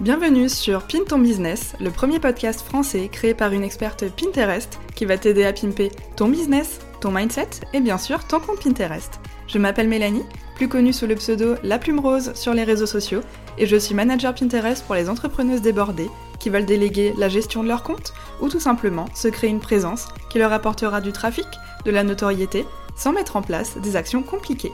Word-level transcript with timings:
Bienvenue 0.00 0.48
sur 0.48 0.86
Pin 0.86 1.00
ton 1.06 1.18
business, 1.18 1.74
le 1.78 1.90
premier 1.90 2.20
podcast 2.20 2.62
français 2.62 3.10
créé 3.12 3.34
par 3.34 3.52
une 3.52 3.62
experte 3.62 4.06
Pinterest 4.08 4.78
qui 4.94 5.04
va 5.04 5.18
t'aider 5.18 5.44
à 5.44 5.52
pimper 5.52 5.90
ton 6.16 6.28
business, 6.28 6.78
ton 7.02 7.10
mindset 7.10 7.50
et 7.74 7.80
bien 7.80 7.98
sûr 7.98 8.26
ton 8.26 8.40
compte 8.40 8.64
Pinterest. 8.64 9.20
Je 9.46 9.58
m'appelle 9.58 9.88
Mélanie, 9.88 10.24
plus 10.56 10.70
connue 10.70 10.94
sous 10.94 11.06
le 11.06 11.16
pseudo 11.16 11.56
La 11.62 11.78
Plume 11.78 12.00
Rose 12.00 12.32
sur 12.34 12.54
les 12.54 12.64
réseaux 12.64 12.86
sociaux, 12.86 13.20
et 13.58 13.66
je 13.66 13.76
suis 13.76 13.94
manager 13.94 14.34
Pinterest 14.34 14.82
pour 14.86 14.94
les 14.94 15.10
entrepreneuses 15.10 15.60
débordées 15.60 16.08
qui 16.38 16.48
veulent 16.48 16.64
déléguer 16.64 17.12
la 17.18 17.28
gestion 17.28 17.62
de 17.62 17.68
leur 17.68 17.82
compte 17.82 18.14
ou 18.40 18.48
tout 18.48 18.58
simplement 18.58 19.04
se 19.14 19.28
créer 19.28 19.50
une 19.50 19.60
présence 19.60 20.08
qui 20.30 20.38
leur 20.38 20.54
apportera 20.54 21.02
du 21.02 21.12
trafic, 21.12 21.46
de 21.84 21.90
la 21.90 22.04
notoriété, 22.04 22.64
sans 22.96 23.12
mettre 23.12 23.36
en 23.36 23.42
place 23.42 23.76
des 23.76 23.96
actions 23.96 24.22
compliquées. 24.22 24.72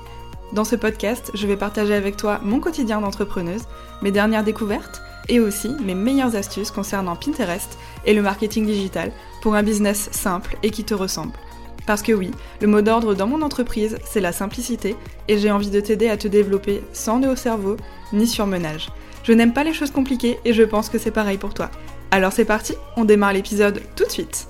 Dans 0.52 0.62
ce 0.62 0.76
podcast, 0.76 1.32
je 1.34 1.48
vais 1.48 1.56
partager 1.56 1.94
avec 1.94 2.16
toi 2.16 2.38
mon 2.44 2.60
quotidien 2.60 3.00
d'entrepreneuse, 3.00 3.64
mes 4.02 4.12
dernières 4.12 4.44
découvertes 4.44 5.02
et 5.28 5.40
aussi 5.40 5.70
mes 5.84 5.94
meilleures 5.94 6.36
astuces 6.36 6.70
concernant 6.70 7.16
Pinterest 7.16 7.78
et 8.04 8.14
le 8.14 8.22
marketing 8.22 8.66
digital 8.66 9.12
pour 9.42 9.54
un 9.54 9.62
business 9.62 10.08
simple 10.12 10.56
et 10.62 10.70
qui 10.70 10.84
te 10.84 10.94
ressemble. 10.94 11.32
Parce 11.86 12.02
que 12.02 12.12
oui, 12.12 12.32
le 12.60 12.66
mot 12.66 12.82
d'ordre 12.82 13.14
dans 13.14 13.28
mon 13.28 13.42
entreprise, 13.42 13.98
c'est 14.04 14.20
la 14.20 14.32
simplicité 14.32 14.96
et 15.28 15.38
j'ai 15.38 15.50
envie 15.50 15.70
de 15.70 15.80
t'aider 15.80 16.08
à 16.08 16.16
te 16.16 16.28
développer 16.28 16.82
sans 16.92 17.20
nœud 17.20 17.30
au 17.30 17.36
cerveau 17.36 17.76
ni 18.12 18.26
surmenage. 18.26 18.88
Je 19.22 19.32
n'aime 19.32 19.52
pas 19.52 19.64
les 19.64 19.74
choses 19.74 19.90
compliquées 19.90 20.38
et 20.44 20.52
je 20.52 20.62
pense 20.62 20.88
que 20.88 20.98
c'est 20.98 21.10
pareil 21.10 21.38
pour 21.38 21.54
toi. 21.54 21.70
Alors 22.10 22.32
c'est 22.32 22.44
parti, 22.44 22.74
on 22.96 23.04
démarre 23.04 23.32
l'épisode 23.32 23.82
tout 23.94 24.04
de 24.04 24.10
suite. 24.10 24.48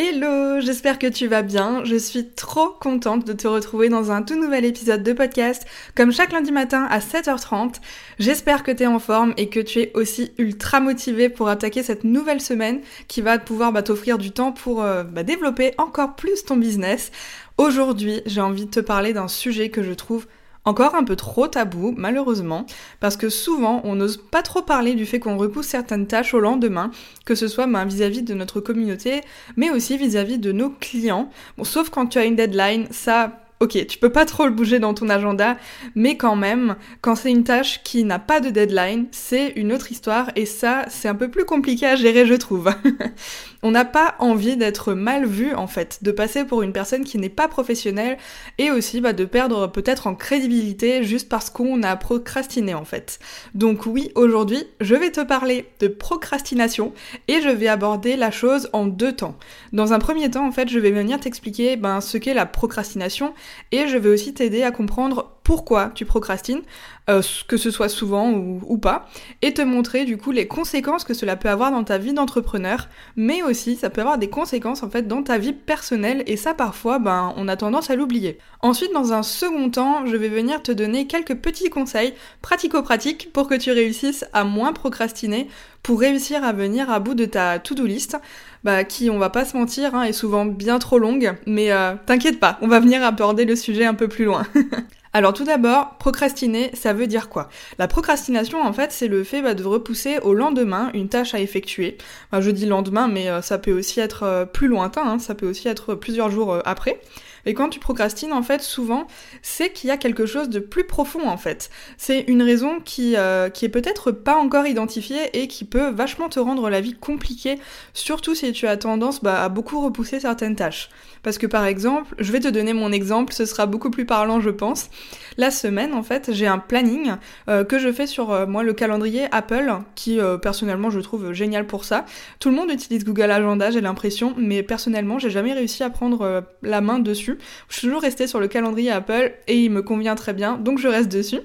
Hello, 0.00 0.60
j'espère 0.60 1.00
que 1.00 1.08
tu 1.08 1.26
vas 1.26 1.42
bien. 1.42 1.82
Je 1.82 1.96
suis 1.96 2.28
trop 2.28 2.68
contente 2.68 3.26
de 3.26 3.32
te 3.32 3.48
retrouver 3.48 3.88
dans 3.88 4.12
un 4.12 4.22
tout 4.22 4.40
nouvel 4.40 4.64
épisode 4.64 5.02
de 5.02 5.12
podcast, 5.12 5.66
comme 5.96 6.12
chaque 6.12 6.30
lundi 6.30 6.52
matin 6.52 6.86
à 6.88 7.00
7h30. 7.00 7.80
J'espère 8.20 8.62
que 8.62 8.70
tu 8.70 8.84
es 8.84 8.86
en 8.86 9.00
forme 9.00 9.34
et 9.36 9.48
que 9.48 9.58
tu 9.58 9.80
es 9.80 9.90
aussi 9.94 10.30
ultra 10.38 10.78
motivé 10.78 11.28
pour 11.28 11.48
attaquer 11.48 11.82
cette 11.82 12.04
nouvelle 12.04 12.40
semaine 12.40 12.80
qui 13.08 13.22
va 13.22 13.40
pouvoir 13.40 13.72
bah, 13.72 13.82
t'offrir 13.82 14.18
du 14.18 14.30
temps 14.30 14.52
pour 14.52 14.84
euh, 14.84 15.02
bah, 15.02 15.24
développer 15.24 15.74
encore 15.78 16.14
plus 16.14 16.44
ton 16.44 16.56
business. 16.56 17.10
Aujourd'hui, 17.56 18.22
j'ai 18.24 18.40
envie 18.40 18.66
de 18.66 18.70
te 18.70 18.78
parler 18.78 19.12
d'un 19.12 19.26
sujet 19.26 19.68
que 19.68 19.82
je 19.82 19.94
trouve 19.94 20.28
encore 20.68 20.94
un 20.94 21.04
peu 21.04 21.16
trop 21.16 21.48
tabou, 21.48 21.94
malheureusement, 21.96 22.66
parce 23.00 23.16
que 23.16 23.28
souvent 23.28 23.80
on 23.84 23.94
n'ose 23.94 24.18
pas 24.18 24.42
trop 24.42 24.62
parler 24.62 24.94
du 24.94 25.06
fait 25.06 25.18
qu'on 25.18 25.38
repousse 25.38 25.66
certaines 25.66 26.06
tâches 26.06 26.34
au 26.34 26.40
lendemain, 26.40 26.90
que 27.24 27.34
ce 27.34 27.48
soit 27.48 27.66
ben, 27.66 27.84
vis-à-vis 27.84 28.22
de 28.22 28.34
notre 28.34 28.60
communauté, 28.60 29.22
mais 29.56 29.70
aussi 29.70 29.96
vis-à-vis 29.96 30.36
-vis 30.36 30.40
de 30.40 30.52
nos 30.52 30.70
clients. 30.70 31.30
Bon, 31.56 31.64
sauf 31.64 31.90
quand 31.90 32.06
tu 32.06 32.18
as 32.18 32.24
une 32.24 32.36
deadline, 32.36 32.86
ça 32.90 33.32
ok, 33.60 33.86
tu 33.86 33.98
peux 33.98 34.10
pas 34.10 34.24
trop 34.24 34.44
le 34.44 34.52
bouger 34.52 34.78
dans 34.78 34.94
ton 34.94 35.08
agenda, 35.08 35.56
mais 35.94 36.16
quand 36.16 36.36
même, 36.36 36.76
quand 37.00 37.16
c'est 37.16 37.30
une 37.30 37.44
tâche 37.44 37.82
qui 37.82 38.04
n'a 38.04 38.18
pas 38.18 38.40
de 38.40 38.50
deadline, 38.50 39.06
c'est 39.10 39.48
une 39.56 39.72
autre 39.72 39.90
histoire 39.90 40.30
et 40.36 40.46
ça, 40.46 40.84
c'est 40.88 41.08
un 41.08 41.14
peu 41.14 41.28
plus 41.28 41.44
compliqué 41.44 41.86
à 41.86 41.96
gérer, 41.96 42.26
je 42.26 42.34
trouve. 42.34 42.70
On 43.62 43.72
n'a 43.72 43.84
pas 43.84 44.14
envie 44.20 44.56
d'être 44.56 44.94
mal 44.94 45.26
vu, 45.26 45.52
en 45.54 45.66
fait, 45.66 45.98
de 46.02 46.12
passer 46.12 46.44
pour 46.44 46.62
une 46.62 46.72
personne 46.72 47.04
qui 47.04 47.18
n'est 47.18 47.28
pas 47.28 47.48
professionnelle 47.48 48.16
et 48.58 48.70
aussi 48.70 49.00
bah, 49.00 49.12
de 49.12 49.24
perdre 49.24 49.66
peut-être 49.66 50.06
en 50.06 50.14
crédibilité 50.14 51.02
juste 51.02 51.28
parce 51.28 51.50
qu'on 51.50 51.82
a 51.82 51.96
procrastiné, 51.96 52.74
en 52.74 52.84
fait. 52.84 53.18
Donc 53.54 53.86
oui, 53.86 54.12
aujourd'hui, 54.14 54.64
je 54.80 54.94
vais 54.94 55.10
te 55.10 55.20
parler 55.20 55.66
de 55.80 55.88
procrastination 55.88 56.92
et 57.26 57.40
je 57.42 57.48
vais 57.48 57.68
aborder 57.68 58.16
la 58.16 58.30
chose 58.30 58.68
en 58.72 58.86
deux 58.86 59.12
temps. 59.12 59.36
Dans 59.72 59.92
un 59.92 59.98
premier 59.98 60.30
temps, 60.30 60.46
en 60.46 60.52
fait, 60.52 60.68
je 60.68 60.78
vais 60.78 60.92
venir 60.92 61.18
t'expliquer 61.18 61.76
ben, 61.76 62.00
ce 62.00 62.16
qu'est 62.16 62.34
la 62.34 62.46
procrastination 62.46 63.34
et 63.72 63.88
je 63.88 63.96
vais 63.96 64.10
aussi 64.10 64.34
t'aider 64.34 64.62
à 64.62 64.70
comprendre 64.70 65.37
pourquoi 65.48 65.90
tu 65.94 66.04
procrastines, 66.04 66.60
euh, 67.08 67.22
que 67.46 67.56
ce 67.56 67.70
soit 67.70 67.88
souvent 67.88 68.30
ou, 68.32 68.76
pas, 68.76 69.08
et 69.40 69.54
te 69.54 69.62
montrer 69.62 70.04
du 70.04 70.18
coup 70.18 70.30
les 70.30 70.46
conséquences 70.46 71.04
que 71.04 71.14
cela 71.14 71.36
peut 71.36 71.48
avoir 71.48 71.70
dans 71.70 71.84
ta 71.84 71.96
vie 71.96 72.12
d'entrepreneur, 72.12 72.88
mais 73.16 73.42
aussi 73.42 73.74
ça 73.74 73.88
peut 73.88 74.02
avoir 74.02 74.18
des 74.18 74.28
conséquences 74.28 74.82
en 74.82 74.90
fait 74.90 75.08
dans 75.08 75.22
ta 75.22 75.38
vie 75.38 75.54
personnelle, 75.54 76.22
et 76.26 76.36
ça 76.36 76.52
parfois 76.52 76.98
ben 76.98 77.32
on 77.38 77.48
a 77.48 77.56
tendance 77.56 77.88
à 77.88 77.96
l'oublier. 77.96 78.36
Ensuite, 78.60 78.92
dans 78.92 79.14
un 79.14 79.22
second 79.22 79.70
temps, 79.70 80.04
je 80.04 80.16
vais 80.16 80.28
venir 80.28 80.62
te 80.62 80.70
donner 80.70 81.06
quelques 81.06 81.36
petits 81.36 81.70
conseils 81.70 82.12
pratico-pratiques 82.42 83.32
pour 83.32 83.48
que 83.48 83.54
tu 83.54 83.72
réussisses 83.72 84.26
à 84.34 84.44
moins 84.44 84.74
procrastiner, 84.74 85.48
pour 85.82 86.00
réussir 86.00 86.44
à 86.44 86.52
venir 86.52 86.90
à 86.90 87.00
bout 87.00 87.14
de 87.14 87.24
ta 87.24 87.58
to-do 87.58 87.86
list, 87.86 88.18
bah, 88.64 88.84
qui, 88.84 89.10
on 89.10 89.18
va 89.18 89.30
pas 89.30 89.44
se 89.44 89.56
mentir, 89.56 89.94
hein, 89.94 90.02
est 90.02 90.12
souvent 90.12 90.44
bien 90.44 90.78
trop 90.78 90.98
longue, 90.98 91.34
mais 91.46 91.72
euh, 91.72 91.94
t'inquiète 92.06 92.40
pas, 92.40 92.58
on 92.60 92.68
va 92.68 92.80
venir 92.80 93.02
aborder 93.02 93.44
le 93.44 93.56
sujet 93.56 93.84
un 93.84 93.94
peu 93.94 94.08
plus 94.08 94.24
loin. 94.24 94.44
Alors 95.14 95.32
tout 95.32 95.44
d'abord, 95.44 95.96
procrastiner, 95.98 96.70
ça 96.74 96.92
veut 96.92 97.06
dire 97.06 97.28
quoi? 97.28 97.48
La 97.78 97.88
procrastination, 97.88 98.62
en 98.62 98.72
fait, 98.72 98.92
c'est 98.92 99.08
le 99.08 99.24
fait 99.24 99.40
bah, 99.40 99.54
de 99.54 99.64
repousser 99.64 100.18
au 100.18 100.34
lendemain 100.34 100.90
une 100.92 101.08
tâche 101.08 101.34
à 101.34 101.40
effectuer. 101.40 101.96
je 102.38 102.50
dis 102.50 102.66
lendemain, 102.66 103.08
mais 103.08 103.28
euh, 103.28 103.40
ça 103.40 103.58
peut 103.58 103.72
aussi 103.72 104.00
être 104.00 104.24
euh, 104.24 104.44
plus 104.44 104.68
lointain, 104.68 105.02
hein, 105.06 105.18
ça 105.18 105.34
peut 105.34 105.48
aussi 105.48 105.68
être 105.68 105.94
plusieurs 105.94 106.30
jours 106.30 106.58
après. 106.64 107.00
Et 107.48 107.54
quand 107.54 107.70
tu 107.70 107.80
procrastines, 107.80 108.34
en 108.34 108.42
fait, 108.42 108.60
souvent, 108.60 109.06
c'est 109.40 109.72
qu'il 109.72 109.88
y 109.88 109.90
a 109.90 109.96
quelque 109.96 110.26
chose 110.26 110.50
de 110.50 110.60
plus 110.60 110.84
profond, 110.84 111.26
en 111.26 111.38
fait. 111.38 111.70
C'est 111.96 112.20
une 112.28 112.42
raison 112.42 112.78
qui, 112.80 113.16
qui 113.54 113.64
est 113.64 113.70
peut-être 113.70 114.12
pas 114.12 114.36
encore 114.36 114.66
identifiée 114.66 115.30
et 115.32 115.48
qui 115.48 115.64
peut 115.64 115.88
vachement 115.88 116.28
te 116.28 116.38
rendre 116.38 116.68
la 116.68 116.82
vie 116.82 116.92
compliquée, 116.92 117.58
surtout 117.94 118.34
si 118.34 118.52
tu 118.52 118.66
as 118.66 118.76
tendance 118.76 119.22
bah, 119.22 119.42
à 119.42 119.48
beaucoup 119.48 119.80
repousser 119.80 120.20
certaines 120.20 120.56
tâches. 120.56 120.90
Parce 121.22 121.38
que 121.38 121.46
par 121.46 121.64
exemple, 121.66 122.14
je 122.18 122.32
vais 122.32 122.40
te 122.40 122.48
donner 122.48 122.72
mon 122.72 122.92
exemple, 122.92 123.32
ce 123.32 123.44
sera 123.44 123.66
beaucoup 123.66 123.90
plus 123.90 124.04
parlant, 124.04 124.40
je 124.40 124.50
pense. 124.50 124.90
La 125.36 125.50
semaine, 125.50 125.94
en 125.94 126.02
fait, 126.02 126.30
j'ai 126.32 126.46
un 126.46 126.58
planning 126.58 127.12
euh, 127.48 127.64
que 127.64 127.78
je 127.78 127.92
fais 127.92 128.06
sur 128.06 128.32
euh, 128.32 128.46
moi 128.46 128.62
le 128.62 128.72
calendrier 128.72 129.26
Apple, 129.32 129.72
qui 129.94 130.20
euh, 130.20 130.36
personnellement 130.36 130.90
je 130.90 131.00
trouve 131.00 131.32
génial 131.32 131.66
pour 131.66 131.84
ça. 131.84 132.06
Tout 132.40 132.50
le 132.50 132.56
monde 132.56 132.70
utilise 132.70 133.04
Google 133.04 133.30
Agenda, 133.30 133.70
j'ai 133.70 133.80
l'impression, 133.80 134.34
mais 134.36 134.62
personnellement, 134.62 135.18
j'ai 135.18 135.30
jamais 135.30 135.52
réussi 135.52 135.82
à 135.82 135.90
prendre 135.90 136.44
la 136.62 136.80
main 136.80 136.98
dessus. 136.98 137.38
Je 137.68 137.76
suis 137.76 137.86
toujours 137.86 138.02
restée 138.02 138.26
sur 138.26 138.40
le 138.40 138.48
calendrier 138.48 138.90
Apple 138.90 139.32
et 139.46 139.62
il 139.62 139.70
me 139.70 139.82
convient 139.82 140.14
très 140.14 140.32
bien, 140.32 140.56
donc 140.56 140.78
je 140.78 140.88
reste 140.88 141.10
dessus. 141.10 141.40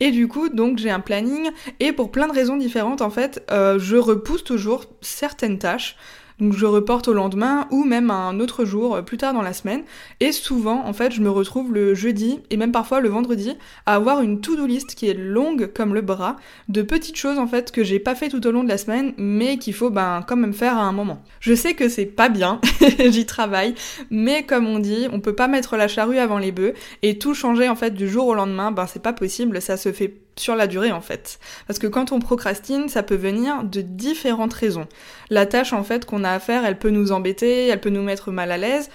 Et 0.00 0.10
du 0.10 0.28
coup, 0.28 0.48
donc 0.48 0.78
j'ai 0.78 0.90
un 0.90 1.00
planning 1.00 1.50
et 1.80 1.92
pour 1.92 2.12
plein 2.12 2.28
de 2.28 2.32
raisons 2.32 2.56
différentes, 2.56 3.02
en 3.02 3.10
fait, 3.10 3.44
je 3.50 3.96
repousse 3.96 4.44
toujours 4.44 4.84
certaines 5.00 5.58
tâches. 5.58 5.96
Donc 6.40 6.52
je 6.52 6.66
reporte 6.66 7.08
au 7.08 7.12
lendemain 7.12 7.66
ou 7.70 7.84
même 7.84 8.10
un 8.10 8.38
autre 8.40 8.64
jour 8.64 8.96
euh, 8.96 9.02
plus 9.02 9.16
tard 9.16 9.34
dans 9.34 9.42
la 9.42 9.52
semaine. 9.52 9.82
Et 10.20 10.32
souvent, 10.32 10.84
en 10.86 10.92
fait, 10.92 11.12
je 11.12 11.20
me 11.20 11.30
retrouve 11.30 11.72
le 11.72 11.94
jeudi 11.94 12.40
et 12.50 12.56
même 12.56 12.72
parfois 12.72 13.00
le 13.00 13.08
vendredi 13.08 13.56
à 13.86 13.94
avoir 13.94 14.22
une 14.22 14.40
to-do 14.40 14.66
list 14.66 14.94
qui 14.94 15.08
est 15.08 15.14
longue 15.14 15.70
comme 15.74 15.94
le 15.94 16.00
bras 16.00 16.36
de 16.68 16.82
petites 16.82 17.16
choses 17.16 17.38
en 17.38 17.46
fait 17.46 17.72
que 17.72 17.82
j'ai 17.82 17.98
pas 17.98 18.14
fait 18.14 18.28
tout 18.28 18.46
au 18.46 18.50
long 18.50 18.62
de 18.62 18.68
la 18.68 18.78
semaine 18.78 19.14
mais 19.16 19.58
qu'il 19.58 19.74
faut 19.74 19.90
ben 19.90 20.24
quand 20.26 20.36
même 20.36 20.52
faire 20.52 20.76
à 20.76 20.82
un 20.82 20.92
moment. 20.92 21.22
Je 21.40 21.54
sais 21.54 21.74
que 21.74 21.88
c'est 21.88 22.06
pas 22.06 22.28
bien, 22.28 22.60
j'y 23.08 23.26
travaille, 23.26 23.74
mais 24.10 24.44
comme 24.44 24.66
on 24.66 24.78
dit, 24.78 25.06
on 25.12 25.20
peut 25.20 25.34
pas 25.34 25.48
mettre 25.48 25.76
la 25.76 25.88
charrue 25.88 26.18
avant 26.18 26.38
les 26.38 26.52
bœufs 26.52 26.74
et 27.02 27.18
tout 27.18 27.34
changer 27.34 27.68
en 27.68 27.76
fait 27.76 27.94
du 27.94 28.08
jour 28.08 28.26
au 28.26 28.34
lendemain, 28.34 28.70
ben 28.70 28.86
c'est 28.86 29.02
pas 29.02 29.12
possible, 29.12 29.60
ça 29.60 29.76
se 29.76 29.92
fait 29.92 30.14
sur 30.40 30.56
la 30.56 30.66
durée 30.66 30.92
en 30.92 31.00
fait. 31.00 31.38
Parce 31.66 31.78
que 31.78 31.86
quand 31.86 32.12
on 32.12 32.20
procrastine, 32.20 32.88
ça 32.88 33.02
peut 33.02 33.14
venir 33.14 33.64
de 33.64 33.80
différentes 33.80 34.54
raisons. 34.54 34.86
La 35.30 35.46
tâche 35.46 35.72
en 35.72 35.84
fait 35.84 36.04
qu'on 36.04 36.24
a 36.24 36.30
à 36.30 36.38
faire, 36.38 36.64
elle 36.64 36.78
peut 36.78 36.90
nous 36.90 37.12
embêter, 37.12 37.68
elle 37.68 37.80
peut 37.80 37.90
nous 37.90 38.02
mettre 38.02 38.30
mal 38.30 38.50
à 38.52 38.56
l'aise. 38.56 38.90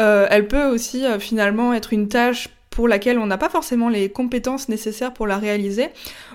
Euh, 0.00 0.26
elle 0.30 0.46
peut 0.46 0.64
aussi 0.66 1.06
euh, 1.06 1.18
finalement 1.18 1.72
être 1.72 1.92
une 1.92 2.08
tâche 2.08 2.48
pour 2.70 2.88
laquelle 2.88 3.18
on 3.18 3.26
n'a 3.26 3.38
pas 3.38 3.48
forcément 3.48 3.88
les 3.88 4.10
compétences 4.10 4.68
nécessaires 4.68 5.14
pour 5.14 5.26
la 5.26 5.38
réaliser, 5.38 5.88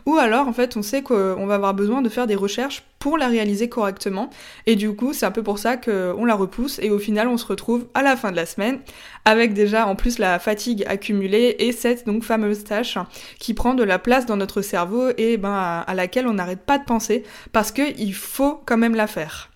ou 0.05 0.15
alors 0.15 0.47
en 0.47 0.53
fait 0.53 0.75
on 0.75 0.81
sait 0.81 1.03
qu'on 1.03 1.45
va 1.45 1.55
avoir 1.55 1.73
besoin 1.73 2.01
de 2.01 2.09
faire 2.09 2.25
des 2.25 2.35
recherches 2.35 2.83
pour 2.97 3.17
la 3.17 3.27
réaliser 3.27 3.69
correctement, 3.69 4.29
et 4.65 4.75
du 4.75 4.95
coup 4.95 5.13
c'est 5.13 5.25
un 5.25 5.31
peu 5.31 5.43
pour 5.43 5.59
ça 5.59 5.77
qu'on 5.77 6.25
la 6.25 6.35
repousse, 6.35 6.79
et 6.79 6.89
au 6.89 6.97
final 6.97 7.27
on 7.27 7.37
se 7.37 7.45
retrouve 7.45 7.85
à 7.93 8.01
la 8.01 8.15
fin 8.15 8.31
de 8.31 8.35
la 8.35 8.45
semaine 8.45 8.79
avec 9.23 9.53
déjà 9.53 9.85
en 9.85 9.95
plus 9.95 10.17
la 10.17 10.39
fatigue 10.39 10.83
accumulée 10.87 11.55
et 11.59 11.71
cette 11.71 12.07
donc 12.07 12.23
fameuse 12.23 12.63
tâche 12.63 12.97
qui 13.39 13.53
prend 13.53 13.75
de 13.75 13.83
la 13.83 13.99
place 13.99 14.25
dans 14.25 14.37
notre 14.37 14.61
cerveau 14.61 15.09
et 15.17 15.37
ben 15.37 15.53
à, 15.53 15.81
à 15.81 15.93
laquelle 15.93 16.27
on 16.27 16.33
n'arrête 16.33 16.61
pas 16.61 16.79
de 16.79 16.85
penser 16.85 17.23
parce 17.51 17.71
qu'il 17.71 18.15
faut 18.15 18.61
quand 18.65 18.77
même 18.77 18.95
la 18.95 19.07
faire. 19.07 19.49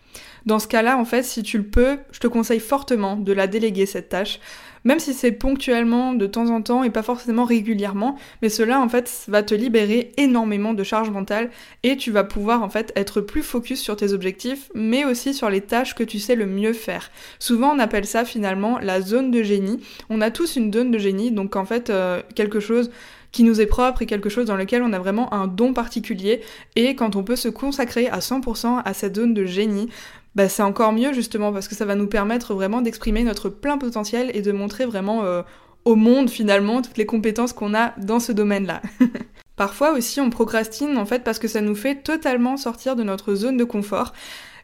Dans 0.45 0.59
ce 0.59 0.67
cas-là, 0.67 0.99
en 0.99 1.05
fait, 1.05 1.23
si 1.23 1.41
tu 1.41 1.57
le 1.57 1.63
peux, 1.63 1.97
je 2.11 2.19
te 2.19 2.27
conseille 2.27 2.59
fortement 2.59 3.15
de 3.15 3.33
la 3.33 3.47
déléguer 3.47 3.87
cette 3.87 4.09
tâche 4.09 4.39
même 4.85 4.99
si 4.99 5.13
c'est 5.13 5.31
ponctuellement, 5.31 6.13
de 6.13 6.27
temps 6.27 6.49
en 6.49 6.61
temps 6.61 6.83
et 6.83 6.89
pas 6.89 7.03
forcément 7.03 7.43
régulièrement, 7.43 8.17
mais 8.41 8.49
cela 8.49 8.79
en 8.79 8.87
fait 8.87 9.25
va 9.27 9.43
te 9.43 9.53
libérer 9.53 10.11
énormément 10.17 10.73
de 10.73 10.83
charge 10.83 11.09
mentale 11.09 11.49
et 11.83 11.97
tu 11.97 12.11
vas 12.11 12.23
pouvoir 12.23 12.63
en 12.63 12.69
fait 12.69 12.93
être 12.95 13.19
plus 13.19 13.43
focus 13.43 13.81
sur 13.81 13.95
tes 13.95 14.13
objectifs, 14.13 14.71
mais 14.73 15.03
aussi 15.03 15.33
sur 15.33 15.49
les 15.49 15.61
tâches 15.61 15.95
que 15.95 16.03
tu 16.03 16.19
sais 16.19 16.35
le 16.35 16.45
mieux 16.45 16.73
faire. 16.73 17.11
Souvent 17.39 17.75
on 17.75 17.79
appelle 17.79 18.05
ça 18.05 18.23
finalement 18.23 18.79
la 18.79 19.01
zone 19.01 19.31
de 19.31 19.43
génie. 19.43 19.79
On 20.09 20.21
a 20.21 20.31
tous 20.31 20.55
une 20.55 20.71
zone 20.71 20.91
de 20.91 20.97
génie, 20.99 21.31
donc 21.31 21.55
en 21.55 21.65
fait 21.65 21.89
euh, 21.89 22.21
quelque 22.35 22.59
chose 22.59 22.91
qui 23.31 23.43
nous 23.43 23.59
est 23.59 23.65
propre 23.65 24.01
et 24.01 24.05
quelque 24.05 24.29
chose 24.29 24.45
dans 24.45 24.55
lequel 24.55 24.81
on 24.81 24.93
a 24.93 24.99
vraiment 24.99 25.33
un 25.33 25.47
don 25.47 25.73
particulier 25.73 26.39
et 26.77 26.95
quand 26.95 27.17
on 27.17 27.23
peut 27.23 27.35
se 27.35 27.49
consacrer 27.49 28.07
à 28.07 28.19
100% 28.19 28.81
à 28.85 28.93
cette 28.93 29.17
zone 29.17 29.33
de 29.33 29.45
génie, 29.45 29.89
bah, 30.35 30.49
c'est 30.49 30.63
encore 30.63 30.91
mieux 30.91 31.13
justement 31.13 31.53
parce 31.53 31.67
que 31.67 31.75
ça 31.75 31.85
va 31.85 31.95
nous 31.95 32.07
permettre 32.07 32.53
vraiment 32.53 32.81
d'exprimer 32.81 33.23
notre 33.23 33.49
plein 33.49 33.77
potentiel 33.77 34.31
et 34.33 34.41
de 34.41 34.51
montrer 34.51 34.85
vraiment 34.85 35.23
euh, 35.23 35.41
au 35.85 35.95
monde 35.95 36.29
finalement 36.29 36.81
toutes 36.81 36.97
les 36.97 37.05
compétences 37.05 37.53
qu'on 37.53 37.73
a 37.73 37.93
dans 37.97 38.19
ce 38.19 38.31
domaine-là. 38.31 38.81
Parfois 39.55 39.93
aussi 39.93 40.19
on 40.19 40.29
procrastine 40.29 40.97
en 40.97 41.05
fait 41.05 41.23
parce 41.23 41.39
que 41.39 41.47
ça 41.47 41.61
nous 41.61 41.75
fait 41.75 41.95
totalement 41.95 42.57
sortir 42.57 42.95
de 42.95 43.03
notre 43.03 43.35
zone 43.35 43.55
de 43.55 43.63
confort. 43.63 44.11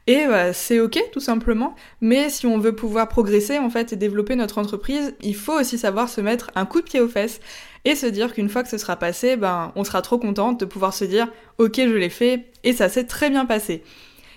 Et 0.07 0.25
bah, 0.27 0.51
c'est 0.51 0.79
ok 0.79 0.99
tout 1.13 1.19
simplement, 1.19 1.75
mais 2.01 2.29
si 2.29 2.47
on 2.47 2.57
veut 2.57 2.75
pouvoir 2.75 3.07
progresser 3.07 3.59
en 3.59 3.69
fait 3.69 3.93
et 3.93 3.95
développer 3.95 4.35
notre 4.35 4.57
entreprise, 4.57 5.13
il 5.21 5.35
faut 5.35 5.57
aussi 5.57 5.77
savoir 5.77 6.09
se 6.09 6.19
mettre 6.21 6.49
un 6.55 6.65
coup 6.65 6.81
de 6.81 6.85
pied 6.85 6.99
aux 6.99 7.07
fesses 7.07 7.39
et 7.85 7.95
se 7.95 8.07
dire 8.07 8.33
qu'une 8.33 8.49
fois 8.49 8.63
que 8.63 8.69
ce 8.69 8.79
sera 8.79 8.95
passé, 8.95 9.37
ben 9.37 9.71
on 9.75 9.83
sera 9.83 10.01
trop 10.01 10.17
contente 10.17 10.59
de 10.59 10.65
pouvoir 10.65 10.93
se 10.93 11.05
dire 11.05 11.31
ok 11.59 11.75
je 11.77 11.95
l'ai 11.95 12.09
fait 12.09 12.45
et 12.63 12.73
ça 12.73 12.89
s'est 12.89 13.05
très 13.05 13.29
bien 13.29 13.45
passé. 13.45 13.83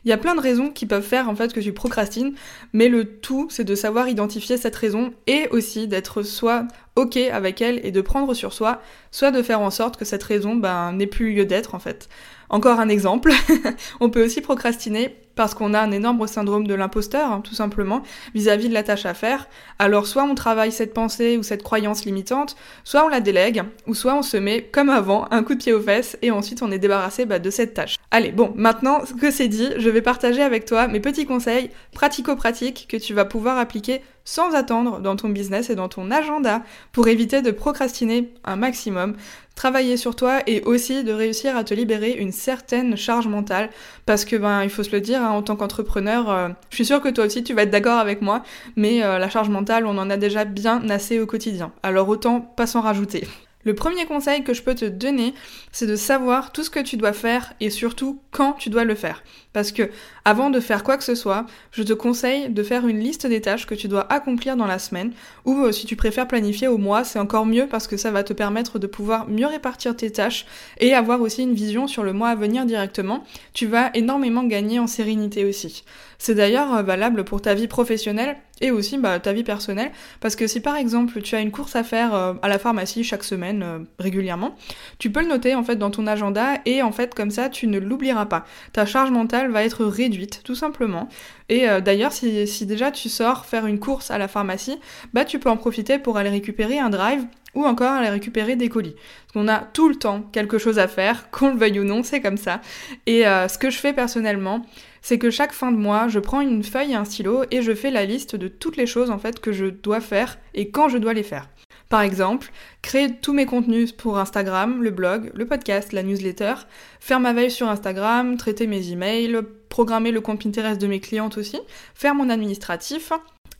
Il 0.05 0.11
y 0.11 0.13
a 0.13 0.19
plein 0.19 0.35
de 0.35 0.41
raisons 0.41 0.71
qui 0.71 0.87
peuvent 0.87 1.05
faire 1.05 1.29
en 1.29 1.35
fait 1.35 1.53
que 1.53 1.61
tu 1.61 1.73
procrastines, 1.73 2.35
mais 2.73 2.89
le 2.89 3.05
tout 3.05 3.49
c'est 3.51 3.65
de 3.65 3.75
savoir 3.75 4.09
identifier 4.09 4.57
cette 4.57 4.77
raison 4.77 5.13
et 5.27 5.49
aussi 5.51 5.89
d'être 5.89 6.23
soit 6.23 6.67
ok 6.97 7.17
avec 7.17 7.63
elle 7.63 7.85
et 7.87 7.91
de 7.91 8.01
prendre 8.01 8.35
sur 8.35 8.53
soi, 8.53 8.83
soit 9.11 9.31
de 9.31 9.43
faire 9.43 9.61
en 9.61 9.71
sorte 9.71 9.97
que 9.97 10.05
cette 10.05 10.23
raison 10.23 10.57
ben, 10.57 10.93
n'ait 10.93 11.07
plus 11.07 11.33
lieu 11.33 11.47
d'être 11.47 11.75
en 11.75 11.79
fait. 11.79 12.09
Encore 12.51 12.81
un 12.81 12.89
exemple, 12.89 13.33
on 14.01 14.11
peut 14.11 14.25
aussi 14.25 14.41
procrastiner 14.41 15.17
parce 15.35 15.55
qu'on 15.55 15.75
a 15.75 15.81
un 15.81 15.91
énorme 15.91 16.27
syndrome 16.27 16.67
de 16.67 16.75
l'imposteur, 16.75 17.33
hein, 17.33 17.41
tout 17.43 17.55
simplement, 17.55 18.03
vis-à-vis 18.35 18.69
de 18.69 18.75
la 18.75 18.83
tâche 18.83 19.07
à 19.07 19.15
faire. 19.15 19.49
Alors 19.79 20.07
soit 20.07 20.25
on 20.25 20.35
travaille 20.35 20.73
cette 20.73 20.95
pensée 20.95 21.37
ou 21.37 21.43
cette 21.43 21.63
croyance 21.63 22.05
limitante, 22.05 22.57
soit 22.85 23.05
on 23.05 23.09
la 23.09 23.21
délègue, 23.21 23.63
ou 23.87 23.95
soit 23.95 24.15
on 24.15 24.23
se 24.23 24.37
met, 24.37 24.63
comme 24.63 24.91
avant, 24.91 25.27
un 25.31 25.43
coup 25.43 25.55
de 25.55 25.63
pied 25.63 25.73
aux 25.73 25.81
fesses 25.81 26.17
et 26.23 26.31
ensuite 26.31 26.63
on 26.63 26.71
est 26.71 26.79
débarrassé 26.79 27.27
bah, 27.27 27.39
de 27.39 27.51
cette 27.51 27.75
tâche. 27.75 27.97
Allez, 28.11 28.33
bon, 28.33 28.53
maintenant 28.57 29.01
que 29.21 29.31
c'est 29.31 29.49
dit, 29.49 29.69
je 29.77 29.91
vais 29.91 30.03
partager 30.03 30.43
avec 30.43 30.65
toi 30.65 30.89
mes 30.89 31.01
petits 31.01 31.27
conseils 31.27 31.71
pratico-pratiques 31.93 32.87
que 32.89 32.97
tu 32.97 33.15
vas 33.15 33.25
pouvoir 33.25 33.59
appliquer 33.59 34.03
sans 34.25 34.55
attendre 34.55 35.01
dans 35.01 35.17
ton 35.17 35.29
business 35.29 35.71
et 35.71 35.75
dans 35.75 35.89
ton 35.89 36.11
agenda 36.11 36.63
pour 36.93 37.09
éviter 37.09 37.43
de 37.43 37.51
procrastiner 37.51 38.33
un 38.45 38.57
maximum, 38.57 39.17
travailler 39.55 39.97
sur 39.97 40.17
toi 40.17 40.41
et 40.47 40.63
aussi 40.63 41.05
de 41.05 41.13
réussir 41.13 41.57
à 41.57 41.65
te 41.65 41.75
libérer 41.75 42.13
une 42.13 42.33
certaine 42.33 42.97
charge 42.97 43.29
mentale 43.29 43.71
parce 44.07 44.25
que 44.25 44.37
ben 44.37 44.65
il 44.65 44.71
faut 44.71 44.83
se 44.83 44.93
le 44.93 45.01
dire 45.01 45.23
hein, 45.23 45.31
en 45.31 45.43
tant 45.43 45.57
qu'entrepreneur, 45.57 46.31
euh, 46.31 46.49
je 46.71 46.77
suis 46.77 46.87
sûre 46.87 47.01
que 47.01 47.09
toi 47.09 47.27
aussi 47.27 47.45
tu 47.45 47.55
vas 47.55 47.63
être 47.63 47.71
d'accord 47.71 47.99
avec 47.99 48.23
moi, 48.23 48.43
mais 48.77 49.03
euh, 49.05 49.19
la 49.19 49.29
charge 49.29 49.49
mentale 49.49 49.87
on 49.87 49.97
en 49.99 50.11
a 50.11 50.17
déjà 50.17 50.45
bien 50.45 50.89
assez 50.91 51.21
au 51.21 51.27
quotidien. 51.27 51.73
Alors 51.83 52.09
autant 52.09 52.41
pas 52.41 52.67
s'en 52.67 52.81
rajouter. 52.81 53.27
Le 53.65 53.75
premier 53.75 54.05
conseil 54.05 54.45
que 54.45 54.53
je 54.53 54.63
peux 54.63 54.75
te 54.75 54.85
donner, 54.85 55.33
c'est 55.73 55.87
de 55.87 55.97
savoir 55.97 56.53
tout 56.53 56.63
ce 56.63 56.71
que 56.71 56.81
tu 56.81 56.99
dois 56.99 57.15
faire 57.15 57.55
et 57.61 57.71
surtout 57.71 58.21
quand 58.31 58.53
tu 58.53 58.69
dois 58.69 58.85
le 58.85 58.95
faire. 58.95 59.23
Parce 59.55 59.73
que 59.73 59.91
avant 60.27 60.49
de 60.49 60.59
faire 60.59 60.85
quoi 60.85 60.97
que 60.97 61.05
ce 61.05 61.15
soit, 61.15 61.45
je 61.71 61.83
te 61.83 61.93
conseille 61.93 62.49
de 62.49 62.63
faire 62.63 62.87
une 62.87 62.99
liste 62.99 63.27
des 63.27 63.43
tâches 63.43 63.67
que 63.67 63.75
tu 63.75 63.89
dois 63.89 64.11
accomplir 64.11 64.57
dans 64.57 64.67
la 64.67 64.79
semaine 64.79 65.13
ou 65.45 65.65
euh, 65.65 65.73
si 65.73 65.85
tu 65.85 65.97
préfères 65.97 66.27
planifier 66.27 66.67
au 66.67 66.79
mois, 66.79 67.05
c'est 67.05 67.19
encore 67.19 67.45
mieux 67.45 67.67
parce 67.67 67.87
que 67.87 67.99
ça 67.99 68.11
va 68.11 68.25
te 68.25 68.33
permettre 68.33 68.79
de 68.79 68.87
pouvoir 68.87 69.29
mieux 69.29 69.47
répartir 69.47 69.95
tes 69.95 70.11
tâches 70.11 70.47
et 70.81 70.95
avoir 70.95 71.21
aussi 71.21 71.43
une 71.43 71.53
vision 71.53 71.87
sur 71.87 72.05
le 72.05 72.15
mois 72.15 72.31
à 72.31 72.35
venir 72.35 72.65
directement. 72.65 73.23
Tu 73.53 73.67
vas 73.67 73.91
énormément 73.93 74.45
gagner 74.45 74.79
en 74.79 74.87
sérénité 74.87 75.45
aussi. 75.45 75.85
C'est 76.19 76.35
d'ailleurs 76.35 76.75
euh, 76.75 76.83
valable 76.83 77.25
pour 77.25 77.43
ta 77.43 77.53
vie 77.53 77.69
professionnelle 77.69 78.37
et 78.63 78.71
aussi 78.71 78.97
bah, 78.97 79.19
ta 79.19 79.33
vie 79.33 79.43
personnelle 79.43 79.91
parce 80.21 80.37
que 80.37 80.47
si 80.47 80.61
par 80.61 80.77
exemple 80.77 81.21
tu 81.21 81.35
as 81.35 81.41
une 81.41 81.51
course 81.51 81.77
à 81.77 81.83
faire 81.83 82.15
euh, 82.15 82.33
à 82.41 82.49
la 82.49 82.59
pharmacie 82.59 83.05
chaque 83.05 83.25
semaine 83.25 83.87
régulièrement, 83.99 84.57
tu 84.99 85.11
peux 85.11 85.21
le 85.21 85.29
noter 85.29 85.55
en 85.55 85.65
fait 85.65 85.77
dans 85.77 85.91
ton 85.91 86.07
agenda 86.07 86.61
et 86.65 86.83
en 86.83 86.93
fait 86.93 87.15
comme 87.15 87.31
ça 87.31 87.51
tu 87.51 87.67
ne 87.67 87.79
l'oublieras 87.79 88.27
pas. 88.27 88.47
Ta 88.73 88.87
charge 88.87 89.11
mentale 89.11 89.51
va 89.51 89.65
être 89.65 89.85
réduite, 89.85 90.14
tout 90.45 90.55
simplement. 90.55 91.09
Et 91.49 91.69
euh, 91.69 91.81
d'ailleurs, 91.81 92.13
si, 92.13 92.67
déjà 92.67 92.91
tu 92.91 93.09
sors 93.09 93.47
faire 93.47 93.67
une 93.67 93.79
course 93.79 94.11
à 94.11 94.19
la 94.19 94.29
pharmacie, 94.29 94.79
bah 95.13 95.25
tu 95.25 95.39
peux 95.39 95.51
en 95.51 95.57
profiter 95.57 95.99
pour 95.99 96.17
aller 96.17 96.31
récupérer 96.31 96.79
un 96.79 96.91
drive 96.91 97.25
ou 97.55 97.65
encore 97.65 97.93
aller 97.93 98.09
récupérer 98.09 98.57
des 98.57 98.69
colis. 98.69 98.95
Parce 98.95 99.33
qu'on 99.35 99.49
a 99.49 99.59
tout 99.59 99.89
le 99.89 99.97
temps 99.97 100.23
quelque 100.33 100.59
chose 100.59 100.79
à 100.79 100.89
faire, 100.89 101.31
qu'on 101.33 101.51
le 101.51 101.59
veuille 101.59 101.81
ou 101.81 101.85
non, 101.85 102.03
c'est 102.03 102.21
comme 102.21 102.37
ça. 102.37 102.61
Et 103.07 103.27
euh, 103.27 103.49
ce 103.49 103.59
que 103.59 103.71
je 103.71 103.79
fais 103.79 103.93
personnellement, 103.93 104.65
c'est 105.03 105.19
que 105.19 105.31
chaque 105.31 105.53
fin 105.53 105.71
de 105.71 105.77
mois, 105.77 106.09
je 106.09 106.19
prends 106.19 106.41
une 106.41 106.65
feuille 106.65 106.93
et 106.93 106.97
un 106.97 107.05
stylo 107.05 107.45
et 107.51 107.63
je 107.63 107.75
fais 107.75 107.91
la 107.91 108.07
liste 108.07 108.37
de 108.37 108.49
toutes 108.49 108.77
les 108.77 108.87
choses 108.87 109.11
en 109.11 109.19
fait 109.19 109.39
que 109.39 109.53
je 109.53 109.67
dois 109.67 110.01
faire 110.01 110.39
et 110.55 110.71
quand 110.71 110.89
je 110.89 110.99
dois 110.99 111.13
les 111.13 111.23
faire. 111.23 111.49
Par 111.89 112.03
exemple, 112.03 112.51
créer 112.83 113.15
tous 113.21 113.33
mes 113.33 113.47
contenus 113.47 113.93
pour 113.93 114.19
Instagram, 114.19 114.83
le 114.83 114.91
blog, 114.91 115.31
le 115.35 115.47
podcast, 115.47 115.93
la 115.93 116.03
newsletter, 116.03 116.55
faire 117.01 117.21
ma 117.21 117.33
veille 117.33 117.51
sur 117.51 117.69
Instagram, 117.69 118.37
traiter 118.37 118.67
mes 118.67 118.91
emails, 118.91 119.39
programmer 119.69 120.11
le 120.11 120.21
compte 120.21 120.43
Pinterest 120.43 120.81
de 120.81 120.87
mes 120.87 121.01
clientes 121.01 121.37
aussi, 121.39 121.61
faire 121.95 122.15
mon 122.15 122.31
administratif. 122.31 123.13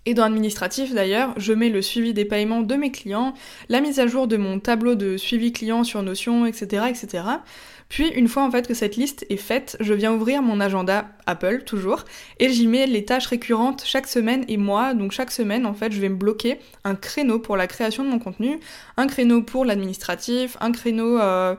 Et 0.07 0.13
dans 0.13 0.25
administratif 0.25 0.93
d'ailleurs, 0.93 1.33
je 1.39 1.53
mets 1.55 1.71
le 1.71 1.81
suivi 1.81 2.13
des 2.13 2.27
paiements 2.27 2.61
de 2.61 2.75
mes 2.75 2.91
clients, 2.91 3.33
la 3.71 3.81
mise 3.81 4.01
à 4.01 4.07
jour 4.07 4.27
de 4.29 4.37
mon 4.37 4.61
tableau 4.61 4.97
de 4.97 5.17
suivi 5.17 5.51
client 5.51 5.83
sur 5.83 6.03
Notion, 6.03 6.45
etc. 6.45 6.85
etc. 6.91 7.25
Puis 7.89 8.09
une 8.09 8.29
fois 8.29 8.45
en 8.45 8.51
fait 8.51 8.67
que 8.67 8.75
cette 8.75 8.97
liste 8.97 9.27
est 9.31 9.37
faite, 9.37 9.77
je 9.81 9.95
viens 9.95 10.13
ouvrir 10.13 10.43
mon 10.43 10.61
agenda 10.61 11.09
Apple 11.27 11.63
toujours 11.65 12.05
et 12.39 12.49
j'y 12.49 12.67
mets 12.67 12.87
les 12.87 13.05
tâches 13.05 13.27
récurrentes 13.27 13.85
chaque 13.85 14.07
semaine 14.07 14.45
et 14.49 14.57
moi. 14.57 14.95
Donc 14.95 15.13
chaque 15.13 15.31
semaine 15.31 15.67
en 15.67 15.75
fait, 15.75 15.93
je 15.93 16.01
vais 16.01 16.09
me 16.09 16.17
bloquer 16.17 16.59
un 16.85 16.95
créneau 16.95 17.39
pour 17.39 17.57
la 17.57 17.67
création 17.67 18.05
de 18.05 18.09
mon 18.09 18.19
contenu, 18.19 18.59
un 18.97 19.07
créneau 19.07 19.43
pour 19.43 19.65
l'administratif, 19.65 20.57
un 20.61 20.73
créneau 20.73 21.21
euh, 21.21 21.55